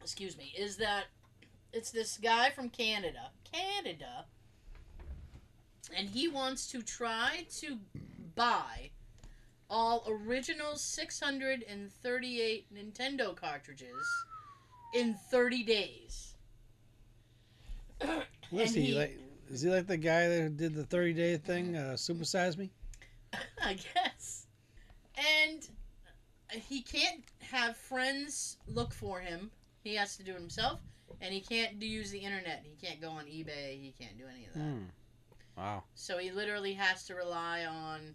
[0.02, 1.04] Excuse me, is that
[1.72, 4.26] it's this guy from Canada, Canada,
[5.96, 7.78] and he wants to try to
[8.34, 8.90] buy
[9.70, 14.06] all original 638 Nintendo cartridges
[14.92, 16.34] in 30 days.
[18.50, 19.21] Was And he, like?
[19.52, 22.70] Is he like the guy that did the 30 day thing, uh, Supersize Me?
[23.62, 24.46] I guess.
[25.44, 25.68] And
[26.50, 29.50] he can't have friends look for him.
[29.84, 30.80] He has to do it himself.
[31.20, 32.64] And he can't do, use the internet.
[32.64, 33.78] He can't go on eBay.
[33.78, 34.60] He can't do any of that.
[34.60, 34.84] Hmm.
[35.58, 35.84] Wow.
[35.94, 38.14] So he literally has to rely on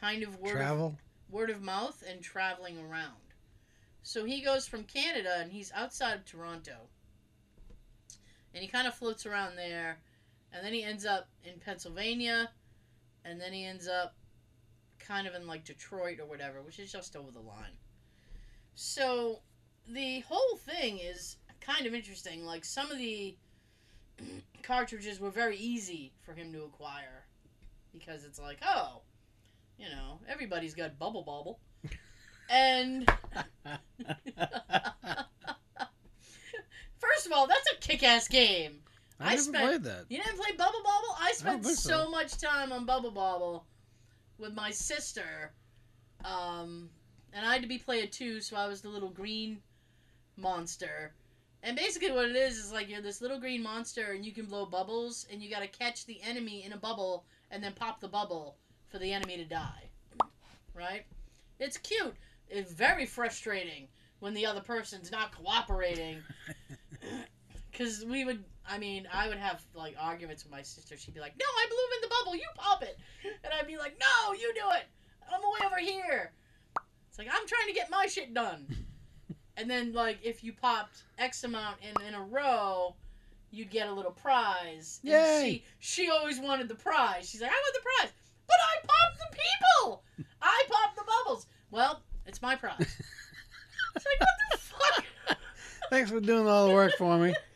[0.00, 0.94] kind of word of,
[1.30, 3.14] word of mouth and traveling around.
[4.02, 6.76] So he goes from Canada and he's outside of Toronto.
[8.52, 9.98] And he kind of floats around there.
[10.54, 12.50] And then he ends up in Pennsylvania.
[13.24, 14.14] And then he ends up
[14.98, 17.76] kind of in like Detroit or whatever, which is just over the line.
[18.74, 19.40] So
[19.88, 22.44] the whole thing is kind of interesting.
[22.44, 23.36] Like some of the
[24.62, 27.24] cartridges were very easy for him to acquire
[27.92, 29.02] because it's like, oh,
[29.78, 31.58] you know, everybody's got Bubble Bobble.
[32.50, 33.08] And
[36.98, 38.83] first of all, that's a kick-ass game.
[39.24, 40.04] I, I never spent- played that.
[40.08, 41.16] You didn't play Bubble Bobble?
[41.20, 42.04] I spent think so.
[42.04, 42.10] so.
[42.10, 43.66] much time on Bubble Bobble
[44.38, 45.52] with my sister.
[46.24, 46.90] Um,
[47.32, 49.58] and I had to be player two, so I was the little green
[50.36, 51.12] monster.
[51.62, 54.46] And basically, what it is is like you're this little green monster, and you can
[54.46, 58.00] blow bubbles, and you got to catch the enemy in a bubble, and then pop
[58.00, 58.56] the bubble
[58.88, 59.88] for the enemy to die.
[60.74, 61.06] Right?
[61.58, 62.14] It's cute.
[62.48, 63.88] It's very frustrating
[64.20, 66.18] when the other person's not cooperating.
[67.74, 70.96] Because we would, I mean, I would have like arguments with my sister.
[70.96, 72.36] She'd be like, "No, I blew in the bubble.
[72.36, 74.84] You pop it," and I'd be like, "No, you do it.
[75.32, 76.32] I'm way over here."
[77.08, 78.66] It's like I'm trying to get my shit done.
[79.56, 82.94] and then like if you popped X amount in in a row,
[83.50, 85.00] you'd get a little prize.
[85.02, 85.64] And Yay.
[85.80, 87.28] She she always wanted the prize.
[87.28, 88.12] She's like, "I want the prize,"
[88.46, 90.04] but I popped the people.
[90.40, 91.46] I popped the bubbles.
[91.72, 92.76] Well, it's my prize.
[93.96, 95.38] it's like what the fuck.
[95.90, 97.34] Thanks for doing all the work for me.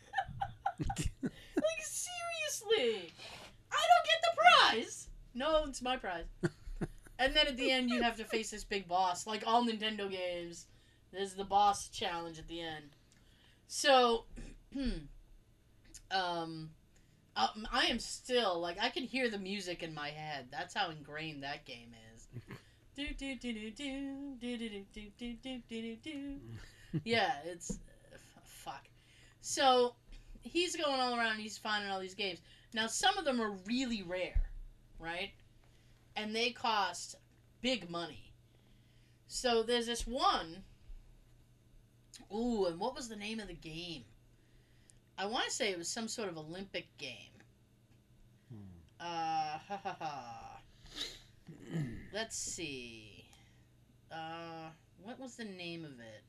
[1.21, 3.11] Like seriously,
[3.71, 5.07] I don't get the prize.
[5.33, 6.25] No, it's my prize.
[7.19, 10.09] and then at the end, you have to face this big boss, like all Nintendo
[10.09, 10.67] games.
[11.11, 12.91] There's the boss challenge at the end.
[13.67, 14.25] So,
[16.11, 16.69] um,
[17.35, 20.47] um, I am still like I can hear the music in my head.
[20.51, 22.27] That's how ingrained that game is.
[22.95, 26.39] do do do do do do do do do do do do.
[27.03, 27.79] Yeah, it's
[28.43, 28.87] fuck.
[29.41, 29.95] So
[30.41, 31.37] he's going all around.
[31.37, 32.39] He's finding all these games.
[32.73, 34.49] Now some of them are really rare,
[34.99, 35.31] right?
[36.15, 37.15] And they cost
[37.61, 38.33] big money.
[39.27, 40.63] So there's this one.
[42.33, 44.03] Ooh, and what was the name of the game?
[45.17, 47.13] I want to say it was some sort of Olympic game.
[48.49, 48.79] Hmm.
[48.99, 50.61] Uh, ha ha ha.
[52.13, 53.25] Let's see.
[54.11, 54.69] Uh,
[55.03, 56.23] what was the name of it?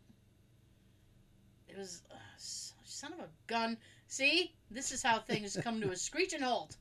[1.69, 2.17] It was uh,
[2.91, 3.77] son of a gun.
[4.09, 6.77] See, this is how things come to a screeching halt.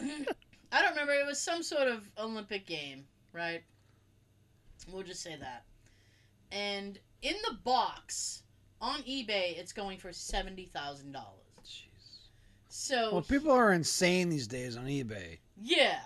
[0.00, 1.12] I don't remember.
[1.12, 3.62] It was some sort of Olympic game, right?
[4.92, 5.64] We'll just say that.
[6.52, 8.42] And in the box
[8.80, 11.40] on eBay, it's going for seventy thousand dollars.
[11.66, 12.28] Jeez.
[12.68, 16.00] So Well, people are insane these days on eBay, yeah.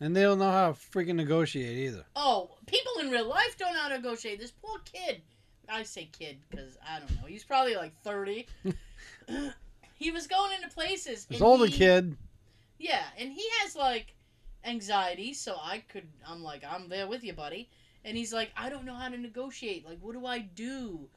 [0.00, 2.04] and they don't know how to freaking negotiate either.
[2.16, 4.40] Oh, people in real life don't know how to negotiate.
[4.40, 5.22] This poor kid.
[5.68, 7.26] I say kid because I don't know.
[7.26, 8.46] He's probably like 30.
[9.94, 11.24] he was going into places.
[11.26, 12.16] This and older he- kid,
[12.78, 14.14] Yeah, and he has like
[14.64, 16.08] anxiety, so I could.
[16.26, 17.68] I'm like, I'm there with you, buddy.
[18.04, 19.84] And he's like, I don't know how to negotiate.
[19.84, 21.08] Like, what do I do?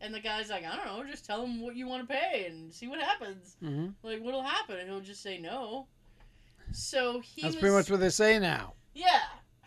[0.00, 1.02] And the guy's like, I don't know.
[1.10, 3.56] Just tell him what you want to pay and see what happens.
[3.60, 4.76] hmm Like, what'll happen?
[4.76, 5.86] And he'll just say no.
[6.72, 7.60] So he that's was.
[7.60, 8.74] pretty much what they say now.
[8.94, 9.20] Yeah.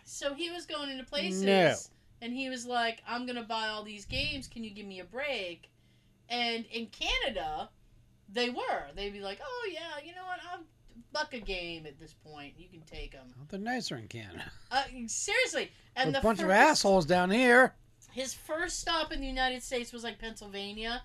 [0.04, 1.74] So he was going into places No.
[2.20, 4.46] And he was like, I'm going to buy all these games.
[4.46, 5.70] Can you give me a break?
[6.28, 7.70] And in Canada,
[8.28, 8.84] they were.
[8.94, 10.38] They'd be like, oh, yeah, you know what?
[10.50, 10.64] I'll
[11.12, 12.54] buck a game at this point.
[12.56, 13.34] You can take them.
[13.48, 14.50] They're nicer in Canada.
[14.70, 15.70] Uh, seriously.
[15.96, 17.74] And a the bunch of assholes down here.
[18.12, 21.02] His first stop in the United States was like Pennsylvania.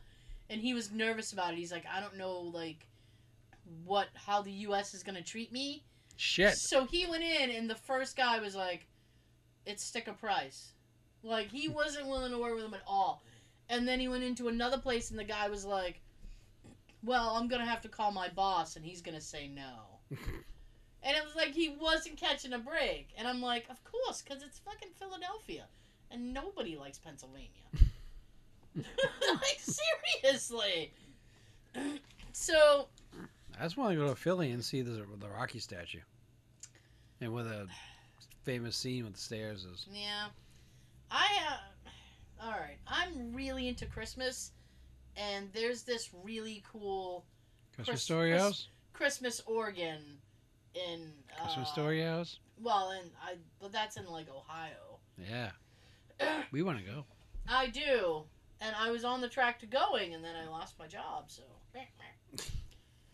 [0.50, 1.58] And he was nervous about it.
[1.58, 2.88] He's like, I don't know, like,
[3.84, 4.94] what, how the U.S.
[4.94, 5.84] is going to treat me.
[6.18, 6.56] Shit.
[6.56, 8.88] So he went in, and the first guy was like,
[9.66, 10.72] "It's stick a price."
[11.26, 13.24] Like he wasn't willing to work with him at all.
[13.68, 16.00] And then he went into another place, and the guy was like,
[17.04, 21.26] "Well, I'm gonna have to call my boss, and he's gonna say no." and it
[21.26, 23.10] was like he wasn't catching a break.
[23.18, 25.66] And I'm like, "Of course, because it's fucking Philadelphia,
[26.12, 27.50] and nobody likes Pennsylvania."
[28.76, 30.94] like seriously.
[32.34, 32.88] so
[33.60, 36.02] I just want to go to Philly and see the the Rocky statue,
[37.20, 37.68] and where the
[38.44, 39.88] famous scene with the stairs is.
[39.92, 40.28] Yeah.
[41.12, 41.90] I uh
[42.46, 42.78] all right.
[42.88, 44.52] I'm really into Christmas
[45.16, 47.26] and there's this really cool
[47.74, 48.68] Christmas Chris- Story House.
[48.94, 50.02] Christmas organ
[50.74, 52.40] in uh, Christmas Story House.
[52.62, 55.00] Well, and I but that's in like Ohio.
[55.18, 55.52] Yeah,
[56.52, 57.06] we want to go.
[57.48, 58.24] I do.
[58.62, 61.44] And I was on the track to going and then I lost my job, so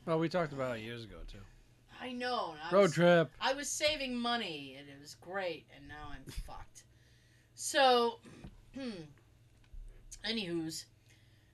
[0.05, 1.39] Well, we talked about it years ago too.
[1.99, 2.51] I know.
[2.51, 3.31] and I Road was, trip.
[3.39, 6.83] I was saving money and it was great, and now I'm fucked.
[7.61, 8.17] So,
[8.73, 9.03] hmm.
[10.27, 10.85] Anywho's,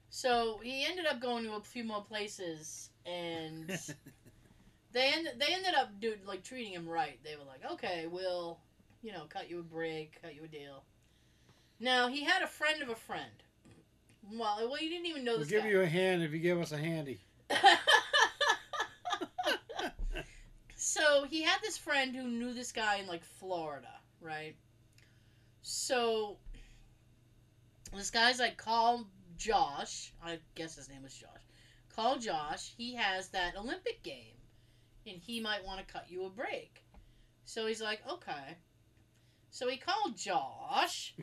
[0.08, 3.68] so he ended up going to a few more places, and
[4.92, 7.18] they ended they ended up do, like treating him right.
[7.22, 8.58] They were like, okay, we'll,
[9.02, 10.82] you know, cut you a break, cut you a deal.
[11.78, 13.42] Now he had a friend of a friend.
[14.32, 15.50] Well, well, you didn't even know this.
[15.50, 15.76] We'll give guy.
[15.76, 17.20] you a hand if you give us a handy.
[20.74, 23.92] so he had this friend who knew this guy in like Florida,
[24.22, 24.56] right?
[25.70, 26.38] So
[27.94, 29.06] this guy's like, call
[29.36, 30.14] Josh.
[30.24, 31.42] I guess his name was Josh.
[31.94, 32.72] Call Josh.
[32.78, 34.38] He has that Olympic game,
[35.06, 36.82] and he might want to cut you a break.
[37.44, 38.56] So he's like, okay.
[39.50, 41.14] So he called Josh,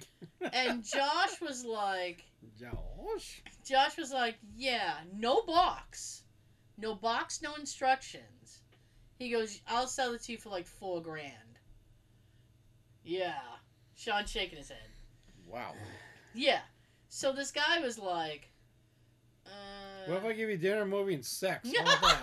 [0.53, 2.23] and Josh was like,
[2.59, 3.41] Josh.
[3.65, 6.21] Josh was like, "Yeah, no box,
[6.77, 8.61] no box, no instructions."
[9.17, 11.59] He goes, "I'll sell it to you for like four grand."
[13.03, 13.54] Yeah,
[13.95, 14.77] Sean shaking his head.
[15.47, 15.73] Wow.
[16.33, 16.59] Yeah,
[17.09, 18.49] so this guy was like,
[19.45, 19.49] uh,
[20.07, 21.69] What if I give you dinner, movie, and sex?
[21.75, 22.21] How about that?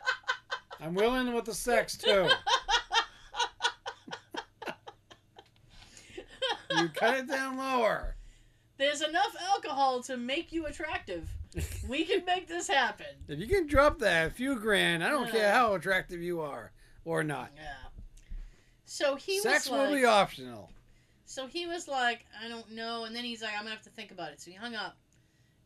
[0.80, 2.28] I'm willing with the sex too.
[6.70, 8.14] You cut it down lower.
[8.76, 11.28] "There's enough alcohol to make you attractive.
[11.88, 15.26] We can make this happen." If you can drop that a few grand, I don't
[15.26, 15.32] Yeah.
[15.32, 16.70] care how attractive you are
[17.04, 17.50] or not.
[17.56, 17.74] Yeah.
[18.84, 20.70] So he Sex was will like, be optional.
[21.28, 23.04] So he was like, I don't know.
[23.04, 24.40] And then he's like, I'm going to have to think about it.
[24.40, 24.96] So he hung up.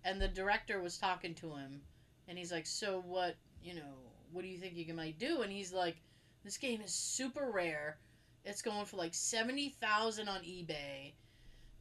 [0.05, 1.81] And the director was talking to him.
[2.27, 3.95] And he's like, So what, you know,
[4.33, 5.43] what do you think you might do?
[5.43, 5.95] And he's like,
[6.43, 7.99] This game is super rare.
[8.45, 11.13] It's going for like 70000 on eBay.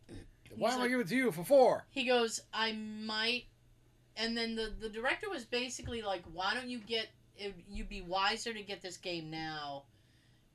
[0.07, 0.13] Why
[0.51, 1.83] He's don't I like- give it to you for four?
[1.89, 3.45] He goes, I might.
[4.15, 7.07] And then the, the director was basically like, Why don't you get.
[7.35, 9.85] It, you'd be wiser to get this game now.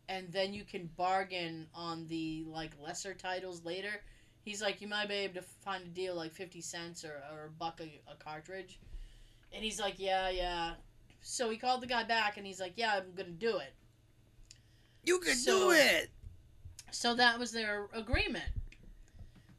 [0.08, 4.02] And then you can bargain on the like lesser titles later.
[4.42, 7.46] He's like, you might be able to find a deal like fifty cents or, or
[7.46, 8.78] a buck a, a cartridge.
[9.52, 10.74] And he's like, yeah, yeah.
[11.22, 13.74] So he called the guy back and he's like, yeah, I'm gonna do it.
[15.02, 16.10] You can So- do it.
[16.92, 18.44] So that was their agreement.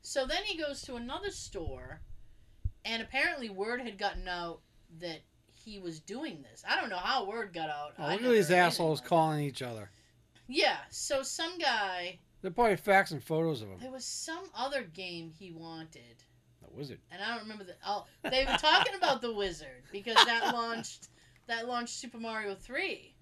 [0.02, 2.00] So then he goes to another store,
[2.86, 4.62] and apparently word had gotten out
[5.02, 5.20] that
[5.54, 6.64] he was doing this.
[6.68, 7.94] I don't know how word got out.
[8.00, 9.90] Oh, I look at these assholes calling each other.
[10.48, 13.78] Yeah, so some guy, They're probably faxing photos of him.
[13.82, 16.24] there was some other game he wanted,
[16.62, 17.00] The wizard.
[17.12, 17.76] and I don't remember the.
[17.86, 21.10] Oh, they were talking about the Wizard because that launched
[21.48, 23.14] that launched Super Mario Three.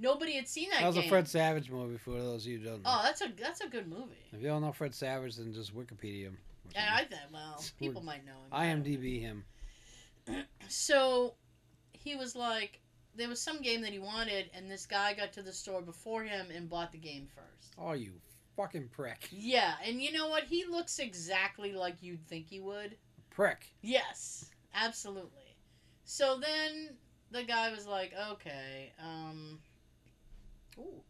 [0.00, 0.80] Nobody had seen that.
[0.80, 1.06] That was game.
[1.06, 2.90] a Fred Savage movie for those of you who don't know.
[2.90, 4.14] Oh, that's a that's a good movie.
[4.32, 6.38] If you don't know Fred Savage, then just Wikipedia him.
[6.72, 8.84] Yeah, I think well, people might know him.
[8.84, 9.44] IMDb him.
[10.68, 11.34] So
[11.92, 12.80] he was like,
[13.18, 16.22] there was some game that he wanted, and this guy got to the store before
[16.22, 17.74] him and bought the game first.
[17.76, 18.12] Oh, you
[18.56, 19.28] fucking prick.
[19.30, 20.44] Yeah, and you know what?
[20.44, 22.96] He looks exactly like you'd think he would.
[23.30, 23.72] Prick.
[23.82, 25.56] Yes, absolutely.
[26.04, 26.96] So then
[27.30, 29.58] the guy was like, okay, um,
[30.78, 31.02] ooh.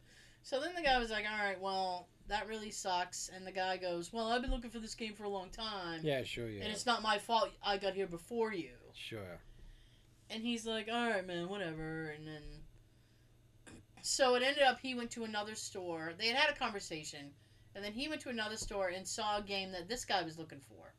[0.43, 3.31] So then the guy was like, all right, well, that really sucks.
[3.35, 6.01] And the guy goes, well, I've been looking for this game for a long time.
[6.03, 6.65] Yeah, sure, yeah.
[6.65, 8.71] And it's not my fault I got here before you.
[8.95, 9.41] Sure.
[10.31, 12.14] And he's like, all right, man, whatever.
[12.16, 12.43] And then.
[14.03, 16.12] So it ended up he went to another store.
[16.18, 17.31] They had had a conversation.
[17.74, 20.39] And then he went to another store and saw a game that this guy was
[20.39, 20.95] looking for.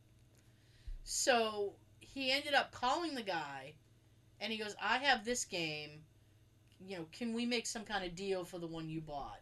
[1.04, 3.74] So he ended up calling the guy.
[4.40, 6.02] And he goes, I have this game.
[6.80, 9.42] You know, can we make some kind of deal for the one you bought?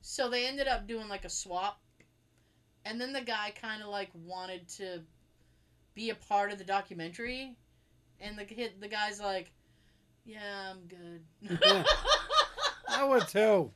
[0.00, 1.80] So they ended up doing like a swap.
[2.84, 5.02] And then the guy kind of like wanted to
[5.94, 7.56] be a part of the documentary.
[8.20, 9.50] And the kid, the guy's like,
[10.24, 11.58] "Yeah, I'm good."
[12.88, 13.70] I would too.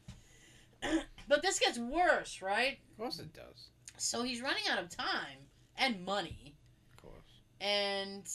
[1.29, 2.79] but this gets worse, right?
[2.91, 3.69] Of course it does.
[3.99, 5.39] So he's running out of time
[5.77, 6.55] and money,
[6.93, 7.41] Of course.
[7.61, 8.29] and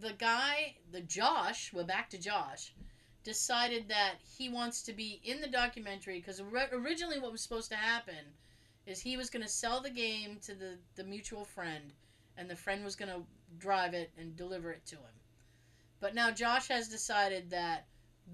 [0.00, 2.74] the guy, the Josh, we're back to Josh,
[3.24, 7.76] decided that he wants to be in the documentary because originally what was supposed to
[7.76, 8.34] happen
[8.86, 11.92] is he was going to sell the game to the the mutual friend,
[12.36, 13.22] and the friend was going to
[13.58, 15.14] drive it and deliver it to him.
[16.02, 17.86] But now Josh has decided that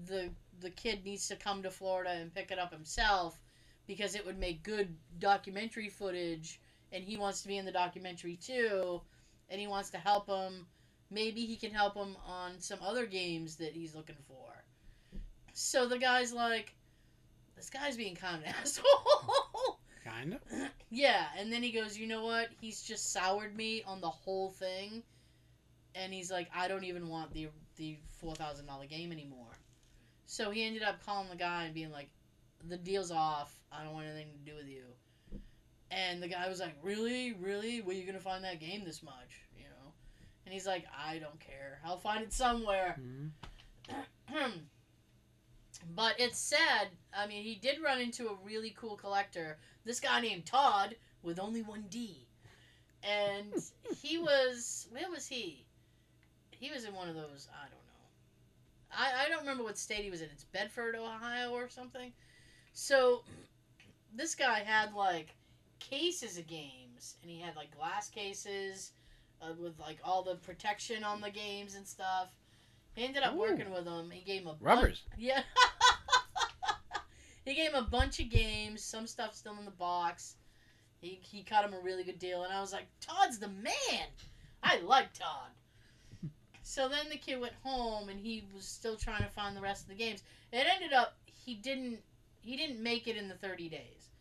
[0.07, 3.39] the the kid needs to come to Florida and pick it up himself
[3.85, 6.59] because it would make good documentary footage
[6.91, 9.01] and he wants to be in the documentary too
[9.49, 10.65] and he wants to help him.
[11.11, 14.63] Maybe he can help him on some other games that he's looking for.
[15.53, 16.75] So the guy's like
[17.55, 19.79] this guy's being kind of an asshole.
[20.03, 20.41] Kind of.
[20.89, 22.49] yeah and then he goes you know what?
[22.59, 25.03] He's just soured me on the whole thing
[25.95, 27.47] and he's like i don't even want the
[27.79, 29.47] the $4000 game anymore.
[30.27, 32.09] So he ended up calling the guy and being like
[32.67, 33.55] the deal's off.
[33.71, 34.83] I don't want anything to do with you.
[35.89, 37.33] And the guy was like really?
[37.33, 37.81] Really?
[37.81, 39.41] Where you gonna find that game this much?
[39.57, 39.93] You know?
[40.45, 41.79] And he's like i don't care.
[41.83, 42.99] I'll find it somewhere.
[42.99, 43.31] Mhm.
[45.95, 46.89] but it's sad.
[47.17, 51.39] I mean, he did run into a really cool collector, this guy named Todd with
[51.39, 52.27] only one D,
[53.01, 53.53] and
[54.01, 55.65] he was where was he?
[56.59, 57.47] He was in one of those.
[57.53, 58.91] I don't know.
[58.91, 60.27] I I don't remember what state he was in.
[60.31, 62.11] It's Bedford, Ohio, or something.
[62.73, 63.23] So
[64.13, 65.35] this guy had like
[65.79, 68.91] cases of games, and he had like glass cases
[69.41, 72.29] uh, with like all the protection on the games and stuff.
[72.93, 73.39] He ended up Ooh.
[73.39, 74.11] working with him.
[74.11, 75.03] He gave him a bunch- Rubbers.
[75.17, 75.43] yeah.
[77.45, 78.83] he gave him a bunch of games.
[78.83, 80.35] Some stuff still in the box.
[80.99, 84.07] He he cut him a really good deal, and I was like, Todd's the man.
[84.61, 85.51] I like Todd.
[86.69, 89.81] So then the kid went home, and he was still trying to find the rest
[89.81, 90.21] of the games.
[90.53, 91.97] It ended up he didn't
[92.41, 94.11] he didn't make it in the thirty days.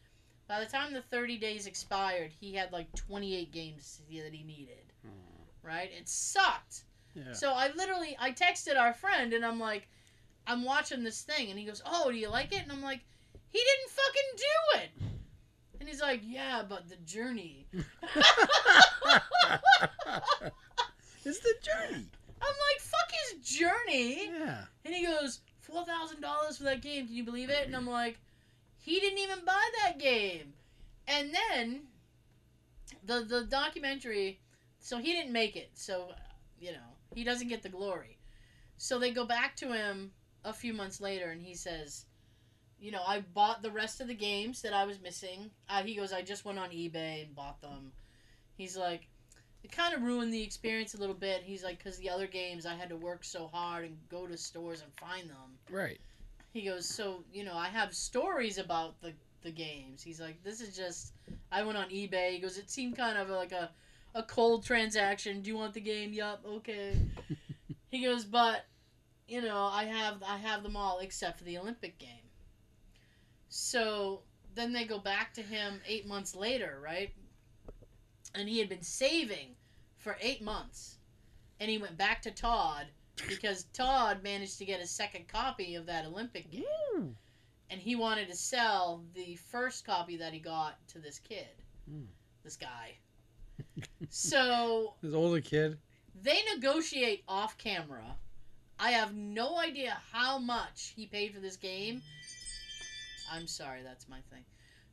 [0.49, 4.45] By the time the thirty days expired, he had like twenty eight games that he
[4.45, 4.95] needed.
[5.03, 5.43] Hmm.
[5.63, 5.91] Right?
[5.93, 6.85] It sucked.
[7.15, 7.35] Yeah.
[7.35, 9.87] So I literally I texted our friend and I'm like,
[10.47, 12.63] I'm watching this thing and he goes, Oh, do you like it?
[12.63, 13.03] And I'm like,
[13.51, 14.89] he didn't fucking do it.
[15.81, 17.67] And he's like, Yeah, but the journey.
[21.27, 22.07] it's the journey.
[22.41, 24.31] I'm like, fuck his journey.
[24.39, 24.65] Yeah.
[24.85, 27.07] And he goes, four thousand dollars for that game.
[27.07, 27.67] Can you believe it?
[27.67, 28.19] And I'm like,
[28.77, 30.55] he didn't even buy that game.
[31.07, 31.83] And then
[33.05, 34.41] the the documentary,
[34.81, 35.71] so he didn't make it.
[35.75, 36.09] So
[36.61, 38.19] you know he doesn't get the glory.
[38.77, 40.13] So they go back to him
[40.45, 42.05] a few months later, and he says,
[42.79, 45.51] you know, I bought the rest of the games that I was missing.
[45.69, 47.93] Uh, he goes, I just went on eBay and bought them.
[48.57, 49.09] He's like,
[49.69, 51.43] it kind of ruined the experience a little bit.
[51.43, 54.37] He's like, because the other games I had to work so hard and go to
[54.37, 55.59] stores and find them.
[55.71, 56.01] Right.
[56.53, 59.13] He goes, so you know, I have stories about the
[59.43, 60.03] the games.
[60.03, 61.13] He's like, this is just,
[61.53, 62.33] I went on eBay.
[62.33, 63.71] He goes, it seemed kind of like a
[64.15, 65.43] a cold transaction.
[65.43, 66.13] Do you want the game?
[66.13, 66.45] Yup.
[66.47, 66.97] Okay.
[67.91, 68.65] he goes, but
[69.29, 72.11] you know, I have I have them all except for the Olympic game.
[73.51, 74.23] So
[74.55, 77.13] then they go back to him eight months later, right?
[78.35, 79.55] and he had been saving
[80.09, 80.97] for eight months,
[81.61, 82.87] and he went back to Todd
[83.29, 86.65] because Todd managed to get a second copy of that Olympic game,
[86.97, 87.15] Ooh.
[87.69, 91.49] and he wanted to sell the first copy that he got to this kid,
[91.87, 92.05] Hmm.
[92.43, 92.95] this guy.
[94.09, 95.77] so This older kid.
[96.23, 98.17] they negotiate off camera.
[98.81, 102.01] I have no idea how much he paid for this game.
[103.31, 104.45] I'm sorry, that's my thing.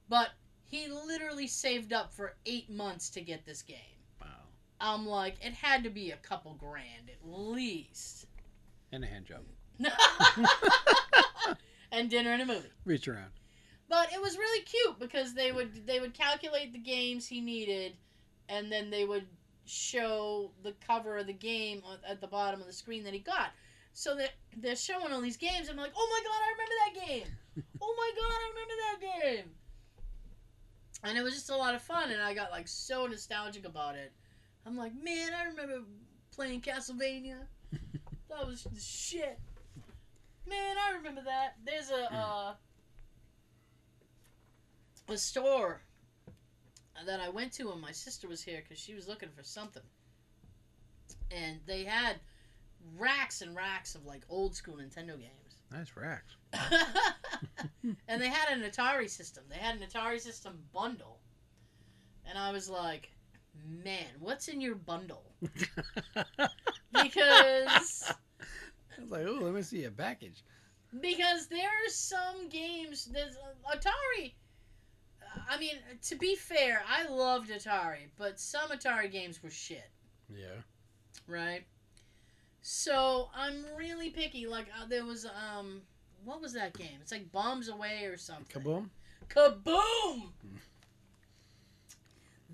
[0.09, 0.32] But
[0.66, 3.78] he literally saved up for eight months to get this game.
[4.86, 8.28] I'm like, it had to be a couple grand at least.
[8.92, 9.42] And a hand job.
[11.92, 12.70] and dinner and a movie.
[12.86, 13.32] Reach around.
[13.90, 17.94] But it was really cute because they would they would calculate the games he needed,
[18.48, 19.26] and then they would
[19.66, 23.50] show the cover of the game at the bottom of the screen that he got.
[23.94, 25.68] So that they're showing all these games.
[25.68, 27.64] I'm like, oh my god, I remember that game.
[27.82, 29.52] oh my god, I remember that game.
[31.04, 33.96] And it was just a lot of fun, and I got like so nostalgic about
[33.96, 34.12] it.
[34.66, 35.86] I'm like, man, I remember
[36.34, 37.38] playing Castlevania.
[38.30, 39.39] that was the shit.
[40.47, 41.55] Man, I remember that.
[41.66, 42.53] There's a uh,
[45.07, 45.82] a store
[47.05, 49.84] that I went to when my sister was here because she was looking for something,
[51.32, 52.20] and they had
[52.97, 55.57] racks and racks of like old school Nintendo games.
[55.72, 56.36] Nice racks.
[58.07, 59.43] and they had an Atari system.
[59.49, 61.20] They had an Atari system bundle.
[62.28, 63.11] And I was like,
[63.68, 65.24] man, what's in your bundle?
[66.91, 68.14] Because
[68.97, 70.43] I was like, oh, let me see a package.
[71.01, 74.34] because there are some games there's uh, Atari
[75.49, 79.89] I mean, to be fair, I loved Atari, but some Atari games were shit,
[80.34, 80.62] Yeah.
[81.28, 81.66] right?
[82.62, 84.47] So I'm really picky.
[84.47, 85.82] Like uh, there was um,
[86.24, 86.97] what was that game?
[87.01, 88.62] It's like Bombs Away or something.
[88.62, 88.89] Kaboom.
[89.28, 90.30] Kaboom!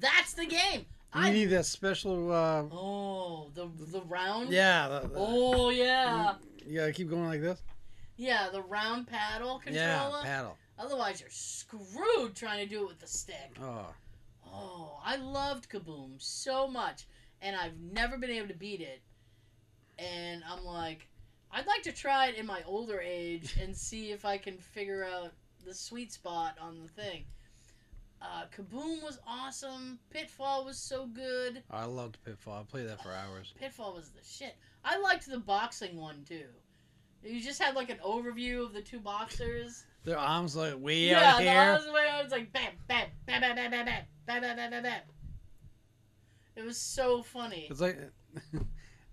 [0.01, 0.85] That's the game.
[1.13, 2.31] You I need that special.
[2.31, 4.49] Uh, oh the the round.
[4.51, 4.87] yeah.
[4.87, 6.35] The, the- Oh yeah,
[6.65, 7.61] You gotta keep going like this.
[8.17, 9.99] yeah the round paddle Yeah.
[9.99, 10.23] controller.
[10.23, 10.57] Paddle.
[10.79, 13.55] Otherwise, you're screwed trying to do it with the stick.
[13.61, 13.87] Oh.
[14.53, 17.05] Oh, I loved Kaboom so much,
[17.41, 19.01] and I've never been able to beat it.
[19.99, 21.07] And I'm like,
[21.51, 25.03] I'd like to try it in my older age and see if I can figure
[25.05, 25.31] out
[25.65, 27.25] the sweet spot on the thing.
[28.21, 29.97] Uh, Kaboom was awesome.
[30.11, 31.63] Pitfall was so good.
[31.71, 32.59] I loved Pitfall.
[32.59, 33.53] I played that for hours.
[33.59, 34.55] Pitfall was the shit.
[34.85, 36.45] I liked the boxing one too.
[37.23, 39.85] You just had like an overview of the two boxers.
[40.03, 41.51] Their arms like way yeah, out here.
[41.51, 44.71] arms way I was like bam, bam, bam, bam, bam, bam, bam, bam, bam, bam,
[44.71, 45.01] bam, bam.
[46.55, 47.67] It was so funny.
[47.69, 47.97] It's like,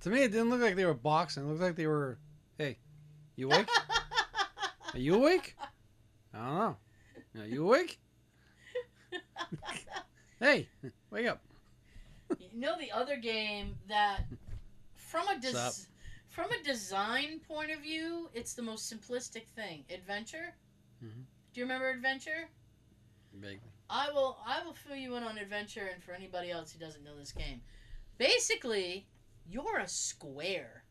[0.00, 1.44] to me, it didn't look like they were boxing.
[1.44, 2.18] It looked like they were,
[2.58, 2.78] hey,
[3.36, 3.68] you awake?
[4.92, 5.54] Are you awake?
[6.34, 6.76] I don't know.
[7.42, 8.00] Are you awake?
[10.40, 10.68] hey,
[11.10, 11.40] wake up.
[12.38, 14.20] you know the other game that,
[14.96, 15.86] from a des-
[16.28, 19.84] from a design point of view, it's the most simplistic thing.
[19.92, 20.54] Adventure.
[21.04, 21.24] Mhm.
[21.52, 22.48] Do you remember Adventure?
[23.40, 23.60] Big.
[23.90, 27.04] I will I will fill you in on adventure and for anybody else who doesn't
[27.04, 27.62] know this game.
[28.18, 29.06] Basically,
[29.48, 30.84] you're a square.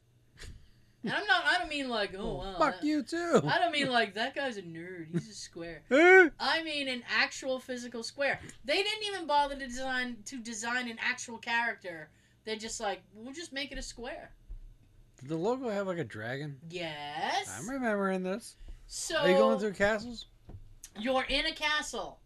[1.08, 2.55] And I'm not I don't mean like, oh wow.
[2.58, 3.41] fuck that- you too.
[3.47, 5.08] I don't mean like that guy's a nerd.
[5.12, 5.82] He's a square.
[5.91, 6.30] Eh?
[6.39, 8.39] I mean an actual physical square.
[8.66, 12.10] They didn't even bother to design to design an actual character.
[12.45, 14.32] They're just like, we'll just make it a square.
[15.20, 16.58] Did the logo have like a dragon?
[16.70, 17.53] Yes.
[17.60, 18.55] I'm remembering this.
[18.86, 20.28] so Are you going through castles?
[20.99, 22.20] you're in a castle.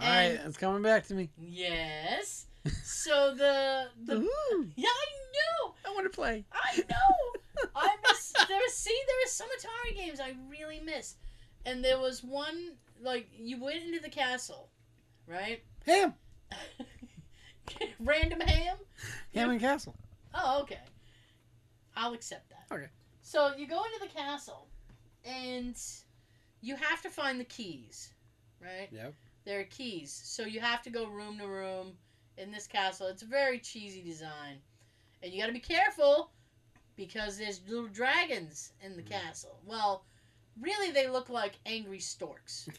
[0.00, 1.30] All right, And- it's coming back to me.
[1.40, 2.44] Yes.
[2.84, 5.74] So the the Ooh, yeah, I know.
[5.86, 6.44] I want to play.
[6.52, 7.68] I know.
[7.76, 8.17] I miss.
[8.46, 11.16] There was see, there was some Atari games I really miss,
[11.66, 12.72] and there was one
[13.02, 14.68] like you went into the castle,
[15.26, 15.62] right?
[15.86, 16.14] Ham,
[18.00, 18.76] Random ham.
[19.34, 19.94] Ham and Castle.
[20.34, 20.80] Oh, okay.
[21.96, 22.74] I'll accept that.
[22.74, 22.88] Okay.
[23.22, 24.68] So you go into the castle,
[25.24, 25.76] and
[26.60, 28.10] you have to find the keys,
[28.62, 28.88] right?
[28.90, 29.14] Yep.
[29.44, 31.92] There are keys, so you have to go room to room
[32.36, 33.06] in this castle.
[33.08, 34.58] It's a very cheesy design,
[35.22, 36.30] and you got to be careful
[36.98, 39.08] because there's little dragons in the Mhm.
[39.10, 39.58] castle.
[39.64, 40.04] Well,
[40.60, 42.68] really, they look like angry storks.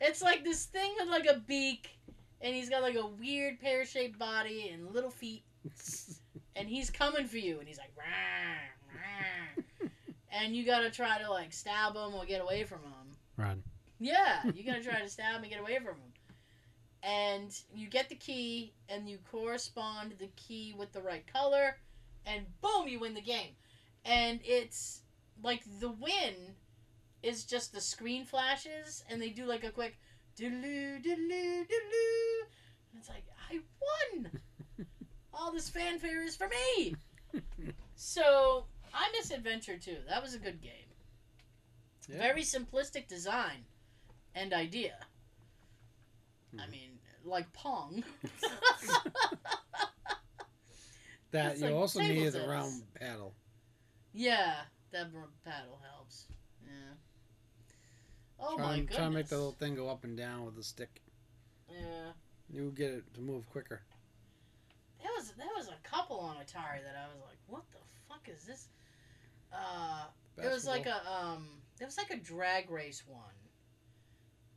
[0.00, 1.98] It's like this thing with like a beak,
[2.40, 5.44] and he's got like a weird pear-shaped body and little feet,
[6.56, 9.88] and he's coming for you, and he's like, "Rah, rah."
[10.30, 13.16] and you gotta try to like stab him or get away from him.
[13.36, 13.62] Run.
[14.00, 16.12] Yeah, you're gonna try to stab him and get away from him.
[17.04, 21.76] And you get the key, and you correspond the key with the right color,
[22.26, 23.54] and boom, you win the game.
[24.04, 25.02] And it's
[25.42, 26.56] like the win
[27.22, 29.98] is just the screen flashes, and they do like a quick
[30.36, 32.40] doodaloo doodaloo doodaloo
[32.92, 33.60] And it's like, I
[34.14, 34.30] won!
[35.34, 36.94] All this fanfare is for me!
[37.94, 39.98] so, I miss Adventure 2.
[40.08, 40.72] That was a good game.
[42.08, 42.18] Yeah.
[42.18, 43.64] Very simplistic design
[44.34, 44.96] and idea.
[46.58, 46.70] I Mhm.
[46.70, 48.02] mean, like Pong.
[51.32, 52.48] That It's you like also need a tennis.
[52.48, 53.34] round paddle.
[54.12, 54.56] yeah,
[54.92, 55.10] that
[55.44, 56.26] paddle helps.
[56.64, 56.70] Yeah.
[58.38, 58.96] Oh try, my and- goodness.
[58.96, 61.00] try and make the little thing go up and down with the stick.
[61.70, 62.12] Yeah.
[62.52, 63.80] You get it to move quicker.
[65.02, 67.78] There was there was a couple on Atari that I was like, what the
[68.08, 68.68] fuck is this?
[69.52, 70.04] Uh,
[70.36, 71.46] it was like a um,
[71.80, 73.20] it was like a drag race one,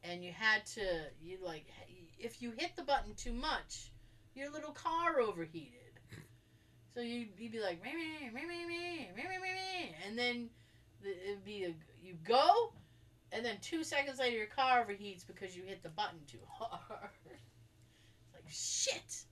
[0.04, 0.82] and you had to
[1.22, 1.66] you like
[2.20, 3.92] if you hit the button too much,
[4.36, 5.85] your little car overheated.
[6.96, 10.50] So you'd, you'd be like, meh, meh, meh, meh, meh, meh, meh, meh, and then
[11.04, 12.72] the, it'd be a, you go,
[13.34, 17.10] and then two seconds later your car overheats because you hit the button too hard.
[17.26, 19.24] it's like shit.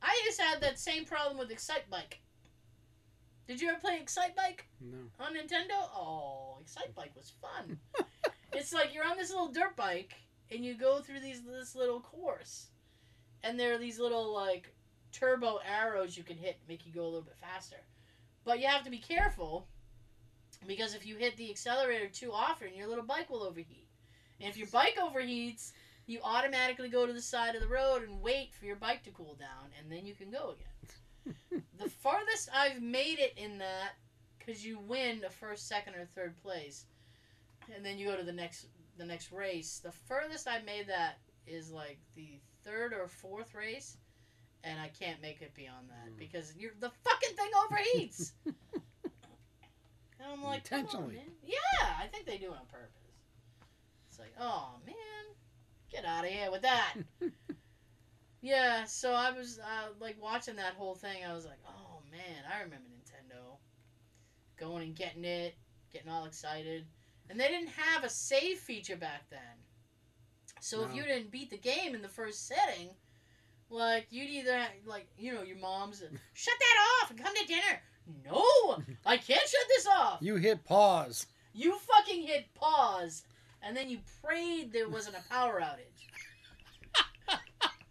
[0.00, 2.20] I to have that same problem with Excite Bike.
[3.46, 4.96] Did you ever play Excite Bike No.
[5.20, 5.76] on Nintendo?
[5.94, 7.78] Oh, Excite Bike was fun.
[8.54, 10.14] it's like you're on this little dirt bike
[10.50, 12.68] and you go through these this little course,
[13.42, 14.73] and there are these little like
[15.14, 17.76] turbo arrows you can hit make you go a little bit faster.
[18.44, 19.66] But you have to be careful
[20.66, 23.88] because if you hit the accelerator too often, your little bike will overheat.
[24.40, 25.72] And if your bike overheats,
[26.06, 29.10] you automatically go to the side of the road and wait for your bike to
[29.10, 31.62] cool down, and then you can go again.
[31.78, 33.92] the farthest I've made it in that,
[34.38, 36.84] because you win a first, second, or third place,
[37.74, 38.66] and then you go to the next
[38.98, 39.80] the next race.
[39.82, 43.96] The furthest I made that is like the third or fourth race,
[44.64, 46.18] and I can't make it beyond that Mm.
[46.18, 48.32] because you're the fucking thing overheats.
[48.46, 48.54] and
[50.32, 51.14] I'm like, on, Intentionally.
[51.16, 51.30] man.
[51.44, 52.90] Yeah, I think they do it on purpose.
[54.08, 54.94] It's like, oh man,
[55.90, 56.94] get out of here with that.
[58.40, 61.24] yeah, so I was uh, like watching that whole thing.
[61.28, 63.56] I was like, oh man, I remember Nintendo
[64.56, 65.54] going and getting it,
[65.92, 66.86] getting all excited,
[67.28, 69.40] and they didn't have a save feature back then.
[70.60, 72.88] So if you didn't beat the game in the first setting,
[73.74, 76.02] like you'd either like you know your mom's
[76.32, 77.82] shut that off and come to dinner.
[78.24, 80.18] No, I can't shut this off.
[80.20, 81.26] You hit pause.
[81.52, 83.24] You fucking hit pause,
[83.62, 86.06] and then you prayed there wasn't a power outage.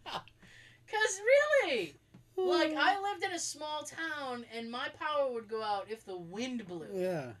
[0.06, 1.20] Cause
[1.64, 1.94] really,
[2.36, 6.16] like I lived in a small town, and my power would go out if the
[6.16, 6.88] wind blew.
[6.94, 7.32] Yeah.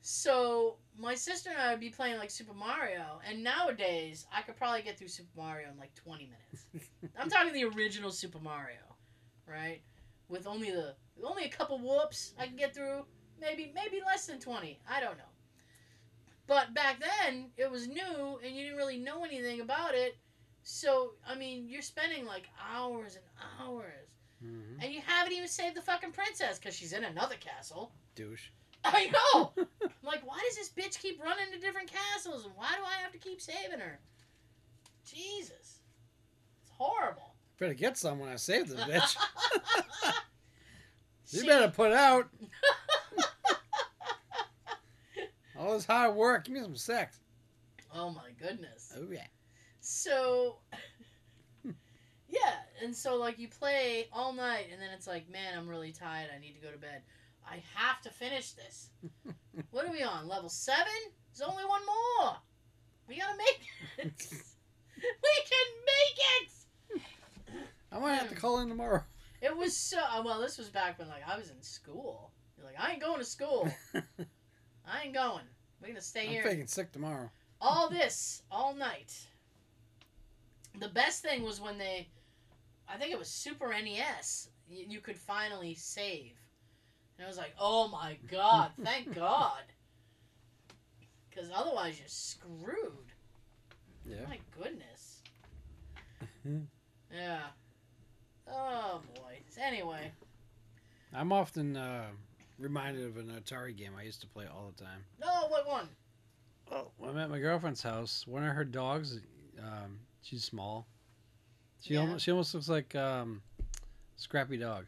[0.00, 4.56] So my sister and I would be playing like Super Mario, and nowadays I could
[4.56, 6.66] probably get through Super Mario in like twenty minutes.
[7.18, 8.78] I'm talking the original Super Mario,
[9.46, 9.80] right?
[10.28, 13.04] With only the with only a couple whoops I can get through,
[13.40, 14.80] maybe maybe less than twenty.
[14.88, 15.24] I don't know.
[16.46, 20.16] But back then it was new, and you didn't really know anything about it.
[20.62, 23.24] So I mean, you're spending like hours and
[23.60, 24.08] hours,
[24.40, 27.92] hmm and you haven't even saved the fucking princess because she's in another castle.
[28.14, 28.48] Douche.
[28.84, 29.52] I know.
[29.56, 33.02] I'm like, why does this bitch keep running to different castles, and why do I
[33.02, 34.00] have to keep saving her?
[35.04, 35.80] Jesus,
[36.62, 37.34] it's horrible.
[37.58, 39.16] Better get some when I save this bitch.
[41.32, 42.28] you better put out
[45.56, 46.44] all this hard work.
[46.44, 47.20] Give me some sex.
[47.94, 48.92] Oh my goodness.
[48.96, 49.26] Oh yeah.
[49.80, 50.58] So,
[51.62, 51.72] hmm.
[52.28, 55.92] yeah, and so like you play all night, and then it's like, man, I'm really
[55.92, 56.30] tired.
[56.34, 57.02] I need to go to bed.
[57.48, 58.88] I have to finish this.
[59.70, 60.28] what are we on?
[60.28, 60.86] Level seven?
[61.32, 62.36] There's only one more.
[63.08, 63.60] We gotta make
[63.98, 64.12] it.
[64.96, 67.02] we can make it.
[67.90, 69.02] I might have to call in tomorrow.
[69.42, 70.40] It was so uh, well.
[70.40, 72.30] This was back when like I was in school.
[72.56, 73.68] You're like, I ain't going to school.
[73.94, 75.42] I ain't going.
[75.80, 76.42] We're gonna stay I'm here.
[76.44, 77.28] faking sick tomorrow.
[77.60, 79.12] all this all night.
[80.78, 82.08] The best thing was when they,
[82.88, 84.48] I think it was Super NES.
[84.68, 86.32] You, you could finally save,
[87.18, 88.70] and I was like, "Oh my god!
[88.82, 89.62] Thank God!"
[91.30, 93.12] Because otherwise you're screwed.
[94.06, 94.26] Yeah.
[94.28, 95.18] My goodness.
[97.14, 97.40] Yeah.
[98.50, 99.34] Oh boy.
[99.60, 100.10] Anyway,
[101.14, 102.06] I'm often uh,
[102.58, 105.04] reminded of an Atari game I used to play all the time.
[105.20, 105.88] no, what one?
[106.70, 108.26] Oh, when I'm at my girlfriend's house.
[108.26, 109.20] One of her dogs,
[109.60, 110.86] um, she's small.
[111.80, 112.00] She Yeah.
[112.00, 113.42] almost she almost looks like um,
[114.16, 114.86] Scrappy Dog,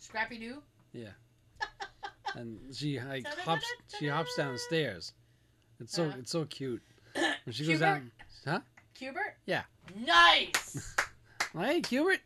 [0.00, 0.62] Scrappy Doo.
[2.34, 3.66] and she like hops
[3.98, 5.12] she hops downstairs.
[5.80, 6.16] It's so Uh-huh.
[6.18, 6.82] it's so cute.
[7.14, 7.80] When she goes Qbert?
[7.80, 8.10] down,
[8.46, 8.60] huh?
[8.98, 9.34] Qbert.
[9.46, 9.62] Yeah.
[9.96, 10.94] Nice.
[11.54, 12.20] Hey, Qbert!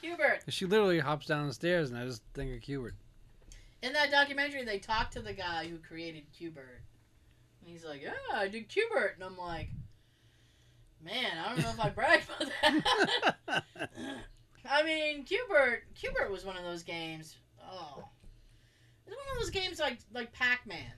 [0.00, 0.42] Qbert.
[0.46, 2.92] She literally hops downstairs, and I just think of Qbert.
[3.82, 6.78] In that documentary, they talked to the guy who created Qbert.
[7.60, 9.14] And he's like, Yeah, I did Qbert.
[9.16, 9.70] And I'm like,
[11.04, 12.52] Man, I don't know if I brag about
[13.48, 13.64] that.
[14.70, 15.78] I mean, Qbert.
[16.00, 17.36] Qbert was one of those games.
[17.70, 18.04] Oh,
[19.06, 20.92] it's one of those games like like Pac Man.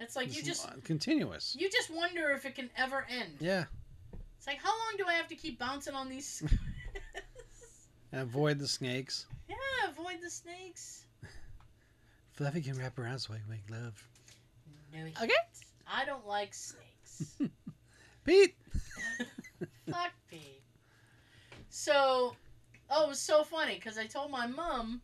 [0.00, 1.56] It's like you just continuous.
[1.58, 3.32] you just wonder if it can ever end.
[3.40, 3.64] Yeah.
[4.36, 6.42] It's like how long do I have to keep bouncing on these?
[8.12, 9.26] Avoid the snakes.
[9.48, 9.56] yeah,
[9.90, 11.04] avoid the snakes.
[12.32, 14.02] Fluffy can wrap around so I can make love.
[14.94, 15.26] No, he Okay.
[15.26, 15.32] can't.
[15.86, 17.34] I don't like snakes.
[18.24, 18.54] Pete.
[19.90, 20.62] Fuck Pete.
[21.68, 22.34] So,
[22.90, 25.02] oh, it was so funny because I told my mom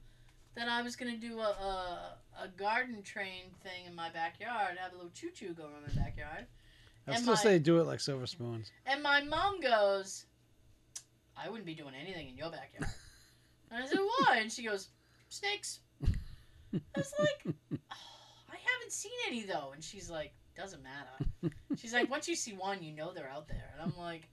[0.57, 4.93] that I was gonna do a, a a garden train thing in my backyard, have
[4.93, 6.47] a little choo choo go around my backyard,
[7.07, 8.71] I still my- say do it like silver spoons.
[8.87, 10.27] and my mom goes,
[11.37, 12.93] "I wouldn't be doing anything in your backyard."
[13.71, 14.89] and I said, "Why?" And she goes,
[15.29, 17.97] "Snakes." I was like, "Oh,
[18.53, 22.53] "I haven't seen any though," and she's like, "Doesn't matter." She's like, once you see
[22.53, 23.71] one, you know they're out there.
[23.75, 24.29] And I'm like,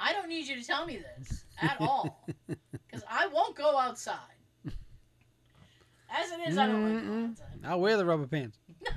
[0.00, 2.26] I don't need you to tell me this at all.
[2.46, 4.37] Because I won't go outside.
[6.10, 7.58] As it is, I don't want to go outside.
[7.64, 8.58] I'll wear the rubber pants.
[8.86, 8.90] I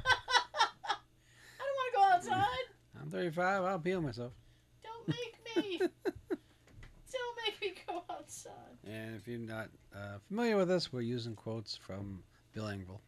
[1.59, 3.01] don't want to go outside.
[3.01, 3.63] I'm 35.
[3.63, 4.31] I'll peel myself.
[4.83, 5.77] Don't make me.
[6.29, 8.53] don't make me go outside.
[8.85, 12.99] And if you're not uh, familiar with this, we're using quotes from Bill Engvall.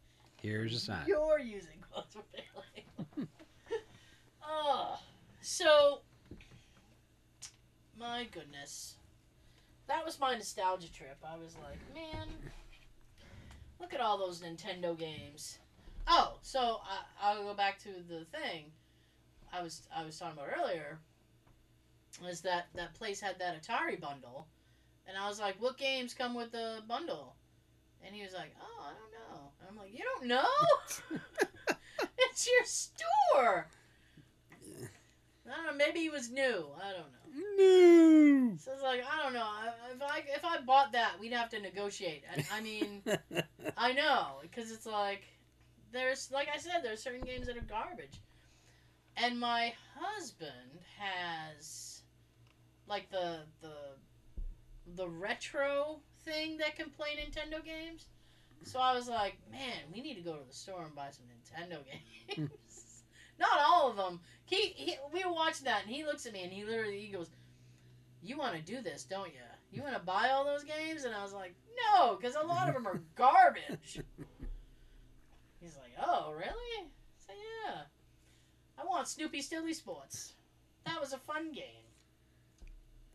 [0.42, 1.06] Here's a sign.
[1.08, 3.28] You're using quotes for failing.
[4.46, 5.00] oh,
[5.42, 6.02] so
[7.98, 8.96] my goodness,
[9.88, 11.18] that was my nostalgia trip.
[11.24, 12.28] I was like, man,
[13.80, 15.60] look at all those Nintendo games.
[16.08, 18.72] Oh, so I, I'll go back to the thing
[19.54, 21.00] I was I was talking about earlier.
[22.24, 24.48] Was that that place had that Atari bundle,
[25.08, 27.36] and I was like, what games come with the bundle?
[28.06, 29.50] And he was like, oh, I don't know.
[29.60, 31.20] And I'm like, you don't know?
[32.18, 33.68] it's your store.
[35.50, 35.74] I don't know.
[35.86, 36.66] Maybe he was new.
[36.82, 37.23] I don't know.
[37.34, 38.56] No.
[38.60, 39.48] So it's like I don't know.
[39.94, 42.24] If I if I bought that, we'd have to negotiate.
[42.32, 43.02] I, I mean,
[43.78, 45.24] I know because it's like
[45.92, 48.22] there's like I said, there's certain games that are garbage,
[49.18, 52.02] and my husband has
[52.88, 53.74] like the the
[54.96, 58.08] the retro thing that can play Nintendo games.
[58.66, 61.26] So I was like, man, we need to go to the store and buy some
[61.26, 62.50] Nintendo games.
[63.40, 64.20] Not all of them.
[64.46, 67.08] He, he we were watching that, and he looks at me, and he literally he
[67.08, 67.30] goes,
[68.22, 69.40] "You want to do this, don't you?
[69.72, 71.56] You want to buy all those games?" And I was like,
[71.96, 74.00] "No, because a lot of them are garbage."
[75.62, 77.82] He's like, "Oh, really?" I said, "Yeah.
[78.78, 80.34] I want Snoopy Silly Sports.
[80.86, 81.84] That was a fun game."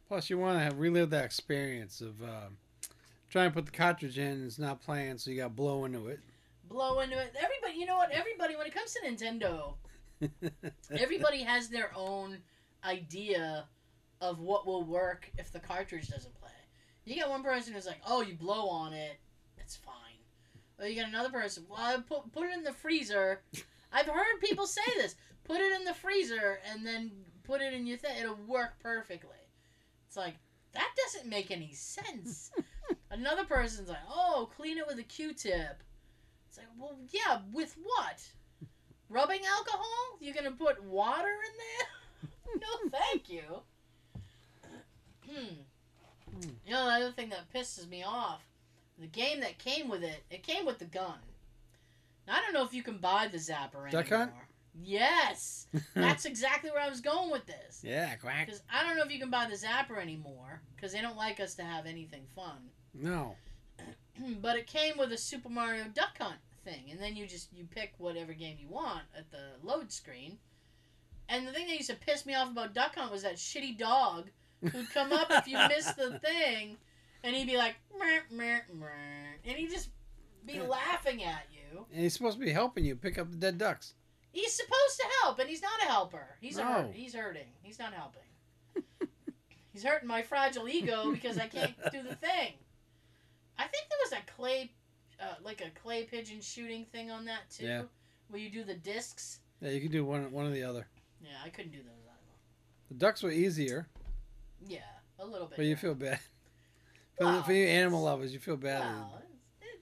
[0.09, 2.57] Plus, you want to relive that experience of um,
[3.29, 5.85] trying to put the cartridge in and it's not playing, so you got to blow
[5.85, 6.21] into it.
[6.69, 7.35] Blow into it.
[7.39, 8.11] Everybody, you know what?
[8.11, 9.75] Everybody, when it comes to Nintendo,
[10.91, 12.39] everybody has their own
[12.85, 13.67] idea
[14.21, 16.51] of what will work if the cartridge doesn't play.
[17.05, 19.19] You got one person who's like, "Oh, you blow on it,
[19.57, 19.95] it's fine."
[20.79, 23.43] Or you got another person, "Well, I put put it in the freezer."
[23.93, 25.15] I've heard people say this.
[25.45, 27.11] Put it in the freezer and then
[27.45, 28.19] put it in your thing.
[28.21, 29.31] It'll work perfectly.
[30.07, 30.35] It's like
[30.73, 32.51] that doesn't make any sense.
[33.11, 35.83] another person's like, "Oh, clean it with a Q-tip."
[36.49, 38.27] It's like, well, yeah, with what?
[39.11, 40.19] Rubbing alcohol?
[40.21, 42.61] You're gonna put water in there?
[42.61, 43.63] no, thank you.
[45.29, 45.55] Hmm.
[46.67, 48.43] You know, the other thing that pisses me off,
[48.99, 51.19] the game that came with it, it came with the gun.
[52.27, 53.91] Now, I don't know if you can buy the zapper anymore.
[53.91, 54.33] Duck Hunt?
[54.81, 57.83] Yes, that's exactly where I was going with this.
[57.83, 58.47] yeah, quack.
[58.47, 61.41] Because I don't know if you can buy the zapper anymore, because they don't like
[61.41, 62.71] us to have anything fun.
[62.95, 63.35] No.
[64.41, 67.65] but it came with a Super Mario Duck Hunt thing, and then you just you
[67.65, 70.39] pick whatever game you want at the load screen.
[71.29, 73.77] And the thing that used to piss me off about Duck Hunt was that shitty
[73.77, 74.31] dog
[74.63, 76.77] who'd come up if you missed the thing,
[77.23, 78.87] and he'd be like, meh, meh, meh,
[79.45, 79.91] and he'd just
[80.47, 81.85] be laughing at you.
[81.93, 83.95] And he's supposed to be helping you pick up the dead ducks.
[84.33, 86.37] He's supposed to help, and he's not a helper.
[86.41, 86.73] He's a No.
[86.73, 86.95] hurt.
[86.95, 87.49] He's hurting.
[87.63, 88.23] He's not helping.
[89.73, 92.55] he's hurting my fragile ego because I can't do the thing.
[93.59, 94.71] I think there was a clay,
[95.21, 97.83] uh, like a clay pigeon shooting thing on that too, Yeah.
[98.29, 99.41] where you do the discs.
[99.61, 100.87] Yeah, you can do one one or the other.
[101.23, 102.37] Yeah, I couldn't do those either.
[102.89, 103.89] The ducks were easier,
[104.67, 104.79] Yeah,
[105.19, 105.57] a little bit.
[105.57, 106.21] but you feel bad.
[107.19, 108.81] For, Well, for you animal lovers, you feel bad.
[108.81, 109.23] Well,
[109.61, 109.81] it,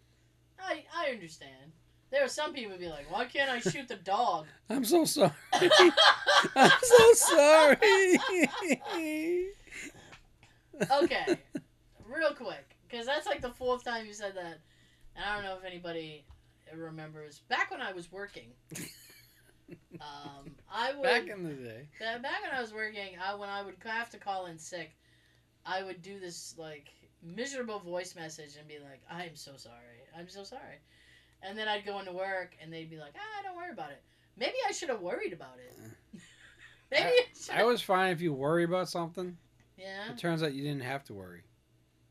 [0.59, 1.73] I I understand.
[2.11, 4.47] There are some people who be like, why can't I shoot the dog?
[4.71, 5.33] I'm so sorry.
[6.55, 8.17] I'm so sorry.
[11.03, 11.39] okay,
[12.09, 14.59] real quick, because that's like the fourth time you said that,
[15.17, 16.25] and I don't know if anybody
[16.75, 17.41] remembers.
[17.49, 18.49] Back when I was working,
[20.01, 21.89] Um, I would Back in the day.
[21.99, 24.95] Back when I was working, I when I would have to call in sick,
[25.65, 26.91] I would do this like
[27.23, 30.05] miserable voice message and be like, "I'm so sorry.
[30.17, 30.77] I'm so sorry,"
[31.43, 34.03] and then I'd go into work and they'd be like, "Ah, don't worry about it.
[34.37, 36.21] Maybe I should have worried about it.
[36.93, 37.55] Maybe I, should.
[37.55, 39.37] I was fine if you worry about something.
[39.77, 40.13] yeah.
[40.13, 41.43] It turns out you didn't have to worry.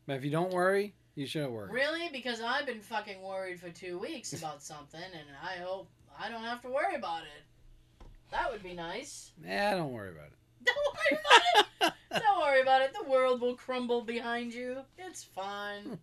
[0.06, 1.70] But if you don't worry, you shouldn't worry.
[1.70, 2.08] Really?
[2.12, 5.88] Because I've been fucking worried for two weeks about something, and I hope
[6.18, 8.06] I don't have to worry about it.
[8.30, 9.32] That would be nice.
[9.44, 10.32] Yeah, don't worry about it.
[10.66, 12.22] Don't worry about it.
[12.24, 12.92] Don't worry about it.
[12.92, 14.78] The world will crumble behind you.
[14.98, 15.96] It's fine.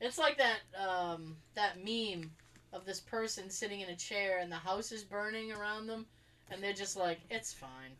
[0.00, 2.30] It's like that um, that meme
[2.74, 6.04] of this person sitting in a chair and the house is burning around them,
[6.50, 7.92] and they're just like, "It's fine."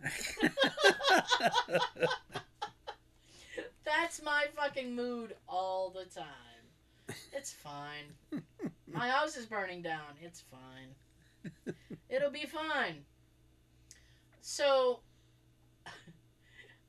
[3.86, 7.16] That's my fucking mood all the time.
[7.32, 8.42] It's fine.
[8.92, 10.18] My house is burning down.
[10.20, 11.74] It's fine.
[12.08, 13.04] It'll be fine.
[14.40, 15.00] So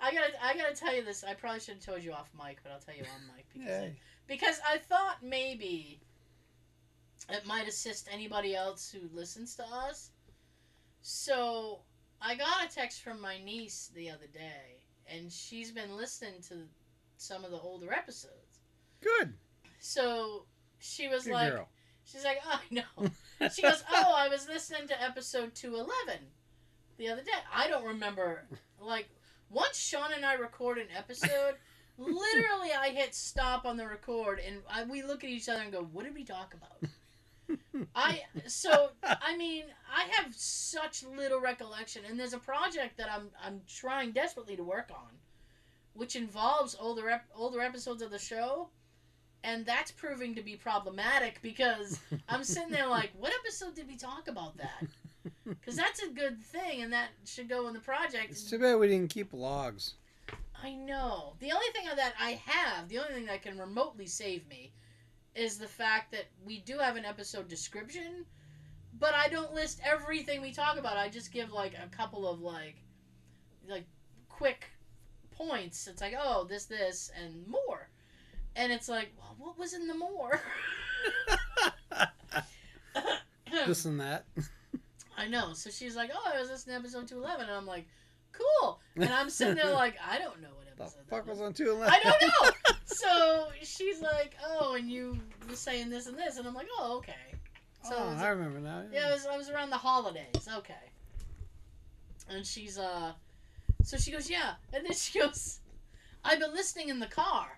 [0.02, 1.24] I gotta I gotta tell you this.
[1.24, 3.84] I probably should have told you off mic, but I'll tell you on mic because
[3.84, 3.96] I,
[4.28, 6.00] because I thought maybe
[7.30, 10.10] it might assist anybody else who listens to us.
[11.04, 11.82] So
[12.22, 16.56] I got a text from my niece the other day, and she's been listening to
[17.18, 18.62] some of the older episodes.
[19.02, 19.34] Good.
[19.80, 20.46] So
[20.80, 21.70] she was Good like, girl.
[22.06, 23.10] she's like, oh, I know.
[23.54, 26.22] She goes, oh, I was listening to episode 211
[26.98, 27.32] the other day.
[27.54, 28.46] I don't remember.
[28.82, 29.10] Like,
[29.52, 31.54] once Sean and I record an episode,
[32.00, 35.72] literally I hit stop on the record and I, we look at each other and
[35.72, 36.90] go, what did we talk about?
[37.96, 43.30] I so I mean I have such little recollection, and there's a project that I'm
[43.42, 45.12] I'm trying desperately to work on,
[45.98, 48.70] which involves older ep- older episodes of the show,
[49.44, 53.98] and that's proving to be problematic because I'm sitting there like, what episode did we
[53.98, 54.84] talk about that?
[55.44, 58.32] Because that's a good thing, and that should go in the project.
[58.32, 59.96] It's too bad we didn't keep logs.
[60.64, 61.34] I know.
[61.40, 64.72] The only thing that I have, the only thing that can remotely save me,
[65.36, 68.26] is the fact that we do have an episode description,
[69.00, 70.98] but I don't list everything we talk about.
[70.98, 72.76] I just give like a couple of like,
[73.68, 73.86] like
[74.30, 74.66] quick
[75.38, 75.88] points.
[75.88, 77.90] It's like, oh, this, this, and more,
[78.56, 80.42] and it's like, well, what was in the more?
[83.66, 84.26] this and that.
[85.18, 85.54] I know.
[85.54, 87.88] So she's like, oh, I was listening to episode two eleven, and I'm like,
[88.32, 88.80] cool.
[88.96, 91.00] And I'm sitting there like, I don't know what The episode.
[91.08, 91.94] that fuck was on 211?
[91.94, 92.76] I don't know.
[92.86, 95.18] so she's like, "Oh, and you
[95.50, 97.14] were saying this and this," and I'm like, "Oh, okay."
[97.84, 98.84] So oh, was- I remember now.
[98.92, 100.48] yeah, it was, I was around the holidays.
[100.58, 100.74] Okay.
[102.30, 103.14] And she's uh,
[103.88, 105.62] so she goes, "Yeah," and then she goes,
[106.22, 107.58] "I've been listening in the car."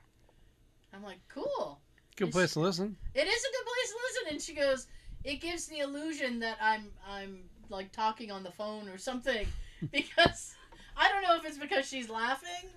[0.93, 1.81] I'm like, "Cool."
[2.17, 2.95] Good place to listen.
[3.15, 4.33] It is a good place to listen.
[4.33, 4.85] And she goes,
[5.23, 9.47] "It gives the illusion that I'm I'm like talking on the phone or something,"
[9.91, 10.53] because
[10.95, 12.69] I don't know if it's because she's laughing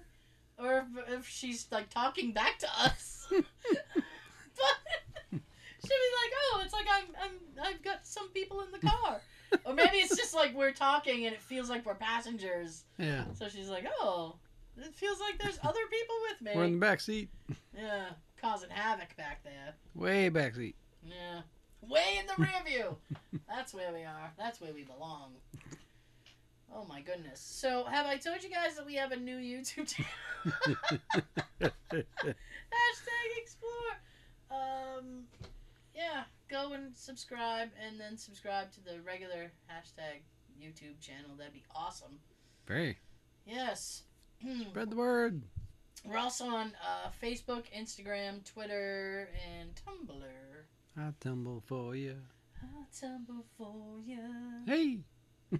[0.58, 3.26] or if, if she's like talking back to us.
[3.30, 3.44] but
[5.30, 9.20] she'll be like, "Oh, it's like I'm I'm I've got some people in the car,"
[9.64, 12.84] or maybe it's just like we're talking and it feels like we're passengers.
[12.98, 13.24] Yeah.
[13.34, 14.36] So she's like, "Oh."
[14.78, 16.52] It feels like there's other people with me.
[16.54, 17.28] We're in the back seat.
[17.76, 18.06] Yeah,
[18.40, 19.74] causing havoc back there.
[19.94, 20.76] Way back seat.
[21.04, 21.42] Yeah.
[21.82, 22.96] Way in the rear view.
[23.48, 24.32] That's where we are.
[24.38, 25.32] That's where we belong.
[26.74, 27.40] Oh my goodness.
[27.40, 30.10] So, have I told you guys that we have a new YouTube channel?
[31.60, 31.72] Hashtag
[33.36, 33.92] explore.
[34.50, 35.24] Um,
[35.94, 36.22] yeah,
[36.52, 40.20] go and subscribe and then subscribe to the regular hashtag
[40.60, 41.30] YouTube channel.
[41.38, 42.18] That'd be awesome.
[42.66, 42.98] Very.
[43.46, 44.02] Yes.
[44.68, 45.42] Spread the word.
[46.04, 50.24] We're also on uh, Facebook, Instagram, Twitter, and Tumblr.
[50.98, 52.16] I tumble for you.
[52.62, 54.18] I'll tumble for you.
[54.66, 54.98] Hey.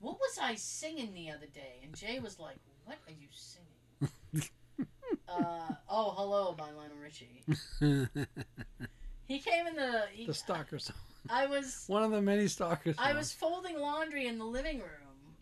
[0.00, 1.80] What was I singing the other day?
[1.82, 4.48] And Jay was like, "What are you singing?"
[5.28, 7.42] uh, oh, hello by Lionel Richie.
[9.28, 10.04] the He came in the.
[10.12, 10.96] He, stalker song.
[11.30, 11.84] I was.
[11.86, 12.96] One of the many stalkers.
[12.98, 15.36] I was folding laundry in the living room,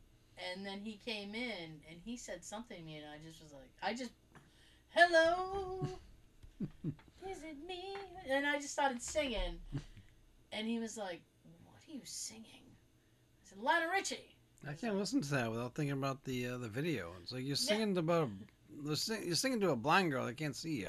[0.52, 3.52] and then he came in and he said something to me, and I just was
[3.52, 4.12] like, I just,
[4.90, 5.86] hello,
[7.30, 7.94] is it me?
[8.28, 9.58] And I just started singing,
[10.52, 11.22] and he was like,
[11.64, 14.36] "What are you singing?" I said, "Lionel Richie."
[14.68, 17.12] I can't listen to that without thinking about the uh, the video.
[17.22, 18.28] It's like you're singing about
[18.90, 20.88] a, sing- you're singing to a blind girl that can't see you,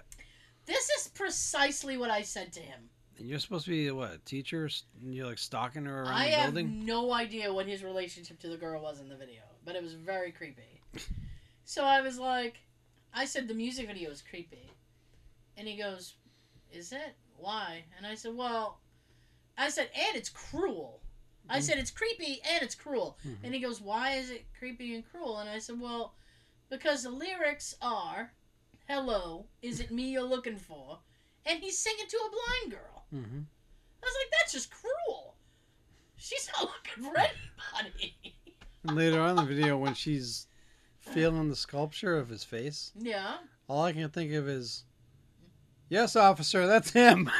[0.67, 2.89] This is precisely what I said to him.
[3.17, 4.69] and you're supposed to be what a teacher?
[5.01, 6.67] And you're like stalking her around I the building.
[6.67, 9.75] I have no idea what his relationship to the girl was in the video, but
[9.75, 10.81] it was very creepy.
[11.63, 12.59] so I was like,
[13.13, 14.71] I said the music video is creepy,
[15.55, 16.15] and he goes,
[16.71, 17.15] "Is it?
[17.37, 18.79] Why?" And I said, "Well,
[19.57, 21.01] I said, and it's cruel
[21.49, 23.17] I said it's creepy and it's cruel.
[23.25, 23.37] Mhm.
[23.43, 26.15] And he goes, "Why is it creepy and cruel?" And I said, "Well,
[26.69, 28.33] because the lyrics are,
[28.87, 30.99] "Hello, is it me you're looking for?"
[31.45, 33.05] And he's singing to a blind girl.
[33.13, 33.39] Mm-hmm.
[33.39, 35.35] I was like, "That's just cruel.
[36.15, 38.15] She's not looking for anybody."
[38.83, 40.47] And later on in the video, when she's
[40.99, 43.37] feeling the sculpture of his face, yeah.
[43.67, 44.83] all I can think of is,
[45.89, 47.29] "Yes, officer, that's him."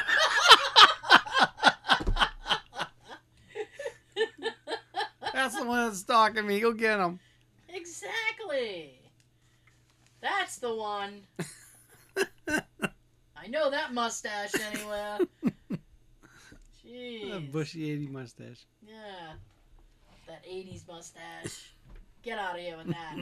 [5.38, 6.58] That's the one that's stalking me.
[6.60, 7.20] Go get him.
[7.68, 8.97] exactly.
[10.20, 11.22] That's the one.
[12.48, 15.18] I know that mustache anywhere.
[16.84, 17.32] Jeez.
[17.32, 18.66] That bushy 80 mustache.
[18.86, 19.34] Yeah.
[20.26, 21.72] That 80s mustache.
[22.22, 23.16] Get out of here with that.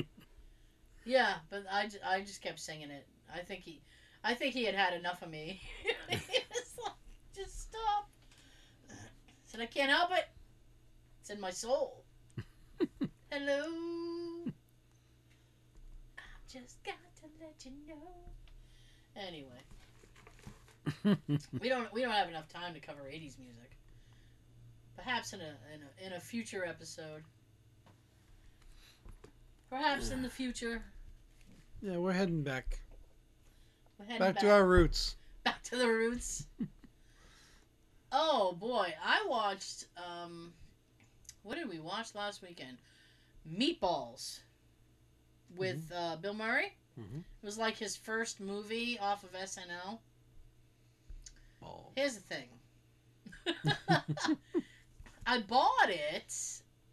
[1.04, 3.06] yeah, but I, I just kept singing it.
[3.32, 3.82] I think he
[4.24, 5.60] I think he had had enough of me.
[5.82, 6.92] he was like,
[7.34, 8.08] just stop.
[9.44, 10.24] said, I can't help it.
[11.20, 12.02] It's in my soul.
[13.30, 14.52] Hello.
[16.48, 17.96] Just got to let you know.
[19.16, 19.60] Anyway,
[21.60, 23.70] we don't we don't have enough time to cover 80s music.
[24.94, 27.22] Perhaps in a in a, in a future episode.
[29.70, 30.82] Perhaps in the future.
[31.82, 32.78] Yeah, we're heading back.
[33.98, 35.16] We're heading Back to our roots.
[35.44, 36.46] back to the roots.
[38.12, 40.52] oh boy, I watched um
[41.42, 42.76] what did we watch last weekend?
[43.50, 44.40] Meatballs
[45.56, 46.74] with uh, Bill Murray.
[46.98, 47.18] Mhm.
[47.20, 49.98] It was like his first movie off of SNL.
[51.62, 51.90] Oh.
[51.94, 52.48] Here's the thing.
[55.26, 56.34] I bought it.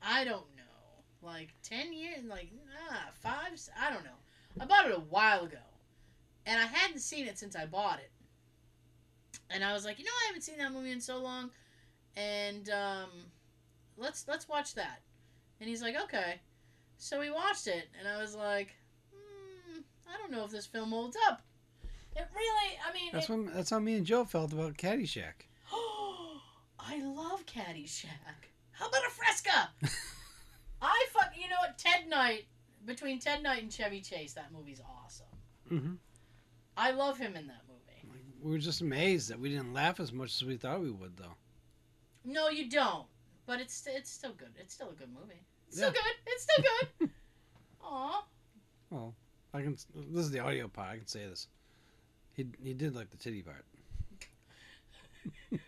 [0.02, 3.54] I don't know, like ten years, like nah, five.
[3.80, 4.10] I don't know.
[4.60, 5.58] I bought it a while ago,
[6.46, 8.12] and I hadn't seen it since I bought it.
[9.50, 11.52] And I was like, you know, I haven't seen that movie in so long,
[12.16, 13.10] and um,
[13.98, 15.02] let's let's watch that.
[15.60, 16.42] And he's like, okay.
[16.98, 18.76] So we watched it, and I was like,
[19.12, 21.42] hmm, I don't know if this film holds up.
[22.16, 25.48] It really, I mean, That's it, what, that's how me and Joe felt about Caddyshack.
[25.72, 26.42] Oh,
[26.80, 28.50] I love Caddyshack.
[28.72, 29.70] How about a Fresca?
[30.82, 31.32] I fuck.
[31.36, 31.78] You know what?
[31.78, 32.46] Ted Knight.
[32.86, 35.26] Between Ted Knight and Chevy Chase, that movie's awesome.
[35.72, 35.94] Mm-hmm.
[36.76, 38.10] I love him in that movie.
[38.10, 40.92] Like, we were just amazed that we didn't laugh as much as we thought we
[40.92, 41.36] would, though.
[42.26, 43.06] No, you don't.
[43.46, 44.54] But it's it's still good.
[44.58, 45.42] It's still a good movie.
[45.74, 46.16] It's still good.
[46.28, 46.64] It's still
[47.00, 47.10] good.
[47.84, 48.24] Aw.
[48.92, 49.16] Well,
[49.56, 49.76] I can.
[50.12, 50.90] This is the audio part.
[50.92, 51.48] I can say this.
[52.34, 53.66] He he did like the titty part.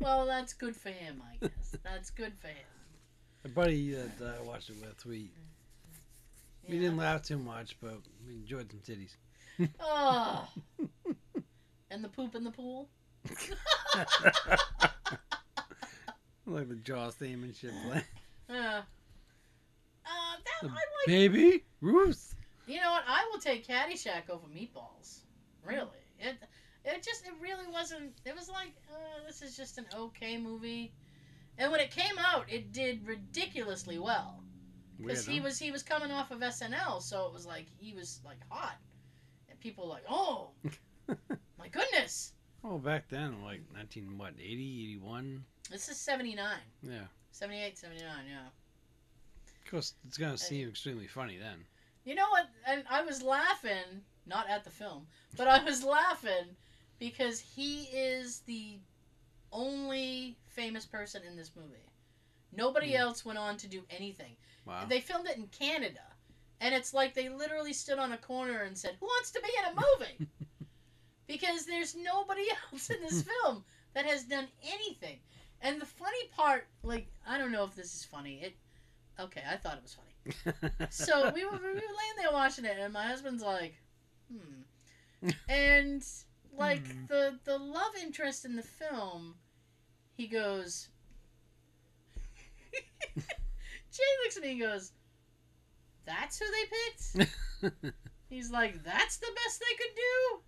[0.00, 1.76] Well, that's good for him, I guess.
[1.82, 2.56] That's good for him.
[3.44, 5.30] My buddy that I watched it with, we
[6.66, 6.80] we Yeah.
[6.82, 9.16] didn't laugh too much, but we enjoyed some titties.
[9.80, 10.48] Oh.
[11.90, 12.88] and the poop in the pool.
[16.46, 18.02] like the Jaws theme and shit play.
[18.48, 18.82] Yeah.
[20.04, 20.74] Uh, that like.
[21.06, 22.34] Baby Ruth.
[22.66, 23.04] You know what?
[23.06, 25.20] I will take Caddyshack over Meatballs.
[25.64, 25.86] Really,
[26.18, 26.36] it
[26.84, 28.12] it just it really wasn't.
[28.24, 30.92] It was like uh, this is just an okay movie,
[31.58, 34.42] and when it came out, it did ridiculously well
[34.98, 35.44] because he huh?
[35.44, 38.76] was he was coming off of SNL, so it was like he was like hot,
[39.50, 40.50] and people were like, oh,
[41.58, 42.32] my goodness,
[42.64, 45.44] Oh, back then, like 19, what, 80, 81?
[45.70, 46.46] this is 79,
[46.82, 47.06] Yeah.
[47.32, 48.38] 78, 79, yeah.
[49.64, 51.64] Of course, it's going to seem extremely funny then.
[52.04, 52.48] You know what?
[52.66, 55.06] And I was laughing, not at the film,
[55.36, 56.56] but I was laughing
[56.98, 58.78] because he is the
[59.52, 61.76] only famous person in this movie.
[62.56, 62.96] Nobody Hmm.
[63.02, 64.36] else went on to do anything.
[64.64, 64.86] Wow.
[64.86, 66.00] They filmed it in Canada.
[66.60, 69.48] And it's like they literally stood on a corner and said, Who wants to be
[69.58, 70.30] in a movie?
[71.26, 73.64] because there's nobody else in this film
[73.94, 75.18] that has done anything.
[75.60, 78.40] And the funny part, like, I don't know if this is funny.
[78.42, 78.56] It
[79.20, 80.14] okay, I thought it was funny
[80.90, 83.74] so we were, we were laying there watching it, and my husband's like,
[84.32, 84.62] hmm.
[85.48, 86.04] And
[86.56, 87.06] like Hmm.
[87.08, 89.36] the the love interest in the film,
[90.16, 90.88] he goes.
[93.16, 94.92] Jay looks at me and goes,
[96.04, 97.84] "That's who they picked."
[98.28, 100.42] He's like, "That's the best they could do,"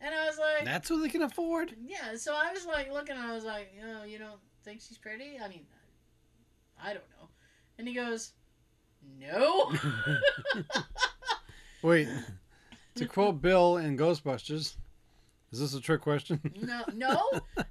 [0.00, 1.74] and I was like, That's what they can afford?
[1.86, 4.80] yeah, so I was like looking, and I was like, you know, you don't think
[4.80, 5.38] she's pretty?
[5.42, 5.66] I mean,
[6.82, 7.28] I don't know.
[7.78, 8.32] And he goes,
[9.20, 9.72] no.
[11.82, 12.08] Wait.
[12.96, 14.76] To quote Bill in Ghostbusters,
[15.52, 16.40] is this a trick question?
[16.60, 17.22] no, no,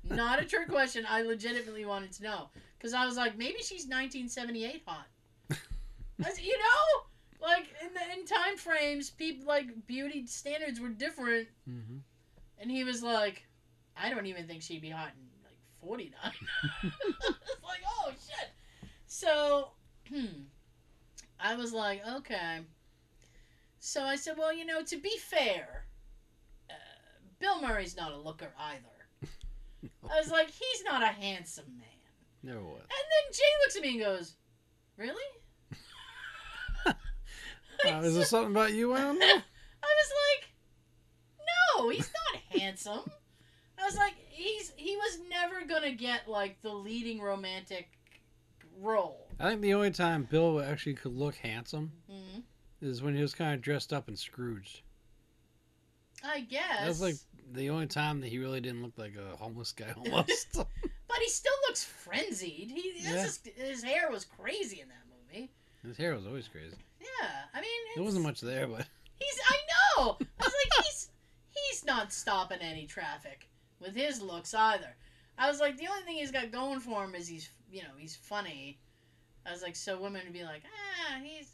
[0.03, 1.05] not a trick question.
[1.09, 5.07] I legitimately wanted to know because I was like, maybe she's 1978 hot.
[6.23, 11.47] As- you know, like in the in time frames, people like beauty standards were different,
[11.69, 11.97] mm-hmm.
[12.65, 13.43] And he was like,
[13.95, 16.11] I don't even think she'd be hot in like 49.
[16.83, 18.49] it's like, oh shit.
[19.05, 19.69] So,
[20.09, 20.45] hmm.
[21.39, 22.61] I was like, okay.
[23.77, 25.85] So I said, well, you know, to be fair,
[26.71, 26.73] uh,
[27.37, 29.29] Bill Murray's not a looker either.
[30.11, 31.85] I was like, he's not a handsome man.
[32.41, 32.81] Never was.
[32.81, 34.37] And then Jay looks at me and goes,
[34.97, 35.21] really?
[37.85, 39.21] Uh, is there something about you don't?
[39.21, 39.35] I
[39.83, 40.11] was
[40.41, 40.54] like,
[41.77, 43.01] no, he's not handsome.
[43.79, 47.89] I was like, he's he was never gonna get like the leading romantic
[48.81, 49.27] role.
[49.39, 52.39] I think the only time Bill actually could look handsome hmm
[52.81, 54.81] is when he was kind of dressed up and Scrooged.
[56.23, 56.79] I guess.
[56.81, 57.15] that's like
[57.53, 60.47] the only time that he really didn't look like a homeless guy almost.
[60.53, 62.71] but he still looks frenzied.
[62.71, 63.23] He his, Yeah.
[63.23, 65.51] his, his hair was crazy in that movie.
[65.85, 66.75] His hair was always crazy.
[66.99, 68.85] Yeah, I mean, There wasn't much there, but
[69.19, 69.39] He's.
[69.49, 69.55] I
[69.97, 70.17] know.
[70.19, 70.94] I was like, he's
[71.85, 73.47] he's not stopping any traffic
[73.79, 74.95] with his looks either.
[75.37, 77.89] I was like, the only thing he's got going for him is he's you know
[77.97, 78.79] he's funny.
[79.45, 81.51] I was like, so women would be like, ah, he's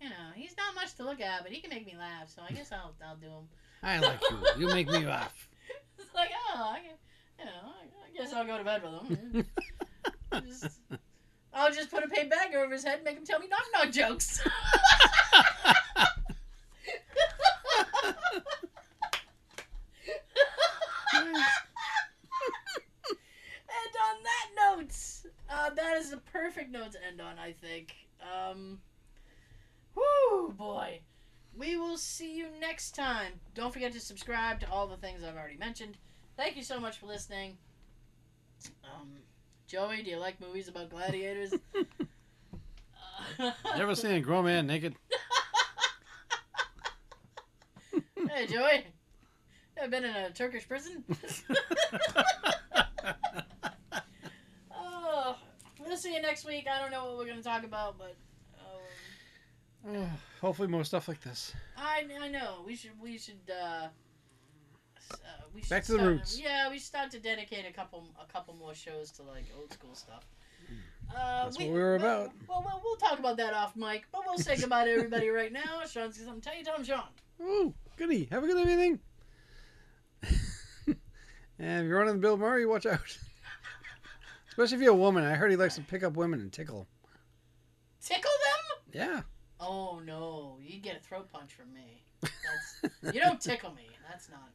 [0.00, 2.28] you know he's not much to look at, but he can make me laugh.
[2.28, 3.48] So I guess I'll I'll do him.
[3.82, 4.66] I like you.
[4.66, 5.48] You make me laugh.
[5.98, 6.96] It's like, oh, I can,
[7.38, 9.46] you know, I, guess I'll go to bed with him.
[10.46, 10.80] Just-
[11.52, 13.66] I'll just put a paint bag over his head and make him tell me knock
[13.74, 14.42] knock jokes.
[21.12, 21.44] and
[24.02, 24.94] on that note,
[25.50, 27.94] uh, that is a perfect note to end on, I think.
[28.22, 28.80] Um,
[29.94, 31.00] whoo, boy.
[31.56, 33.32] We will see you next time.
[33.54, 35.98] Don't forget to subscribe to all the things I've already mentioned.
[36.36, 37.58] Thank you so much for listening.
[38.84, 39.10] Um,
[39.66, 41.52] Joey, do you like movies about gladiators?
[41.52, 41.82] Uh,
[43.76, 44.94] Never seen a grown man naked?
[48.28, 48.84] hey, Joey.
[49.76, 51.04] Ever been in a Turkish prison?
[54.74, 55.36] oh,
[55.78, 56.66] we'll see you next week.
[56.72, 58.16] I don't know what we're going to talk about, but
[58.58, 60.10] um, Oh,
[60.40, 61.52] hopefully more stuff like this.
[61.76, 63.88] I, I know we should we should uh,
[65.12, 65.16] uh
[65.54, 66.40] we should Back to the roots.
[66.40, 69.72] Yeah, we should start to dedicate a couple a couple more shows to like old
[69.72, 70.24] school stuff.
[71.08, 71.44] Uh, Hmm.
[71.44, 72.30] That's what we were about.
[72.48, 75.52] Well, well, we'll talk about that off mic, but we'll say goodbye to everybody right
[75.52, 75.80] now.
[75.90, 76.64] Sean's got something to tell you.
[76.64, 77.02] Tell him, Sean.
[77.42, 78.28] Oh, goody.
[78.30, 79.00] Have a good evening.
[80.86, 80.96] and
[81.84, 83.18] if you're running the Bill Murray, watch out.
[84.50, 85.24] Especially if you're a woman.
[85.24, 86.86] I heard he likes to pick up women and tickle.
[88.02, 89.00] Tickle them?
[89.00, 89.20] Yeah.
[89.60, 92.02] Oh no, you get a throat punch from me.
[92.22, 93.88] That's you don't tickle me.
[94.08, 94.50] That's not.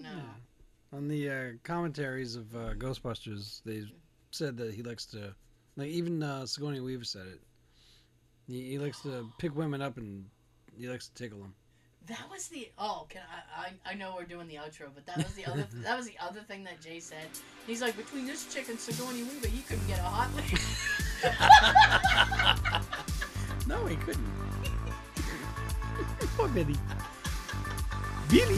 [0.00, 0.20] No.
[0.92, 3.84] On the uh, commentaries of uh, Ghostbusters, they
[4.30, 5.34] said that he likes to,
[5.76, 7.40] like even uh, Sigourney Weaver said it.
[8.46, 10.24] He, he likes to pick women up and
[10.78, 11.54] he likes to tickle them.
[12.08, 13.20] That was the oh, can
[13.54, 16.06] I, I I know we're doing the outro, but that was the other that was
[16.06, 17.28] the other thing that Jay said.
[17.66, 20.58] He's like between this chick and Sigourney Weaver, he couldn't get a hot lick.
[23.68, 24.24] No, he couldn't.
[26.38, 26.74] Poor Billy.
[28.30, 28.56] Billy.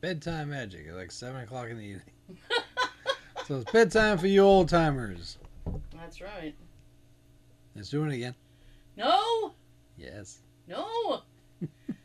[0.00, 2.02] Bedtime magic at like 7 o'clock in the evening.
[3.48, 5.38] So it's bedtime for you old timers.
[5.96, 6.54] That's right.
[7.74, 8.34] Let's do it again.
[8.96, 9.54] No,
[9.96, 10.40] Yes.
[10.66, 11.22] no.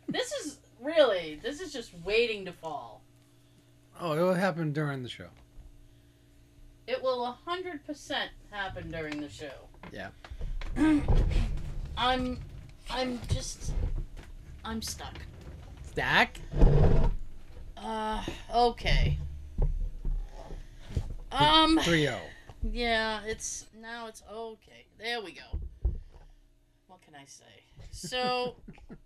[0.08, 3.02] this is really this is just waiting to fall.
[4.00, 5.28] Oh, it will happen during the show.
[6.88, 9.52] It will a hundred percent happen during the show.
[9.92, 10.10] Yeah.
[11.98, 12.40] I'm
[12.90, 13.74] I'm just
[14.64, 15.16] I'm stuck.
[15.92, 16.40] Stack?
[17.76, 19.18] Uh okay.
[21.34, 22.20] Um 3 0.
[22.72, 24.86] yeah, it's now it's okay.
[25.00, 25.60] There we go.
[26.88, 27.64] What can I say?
[27.92, 28.56] So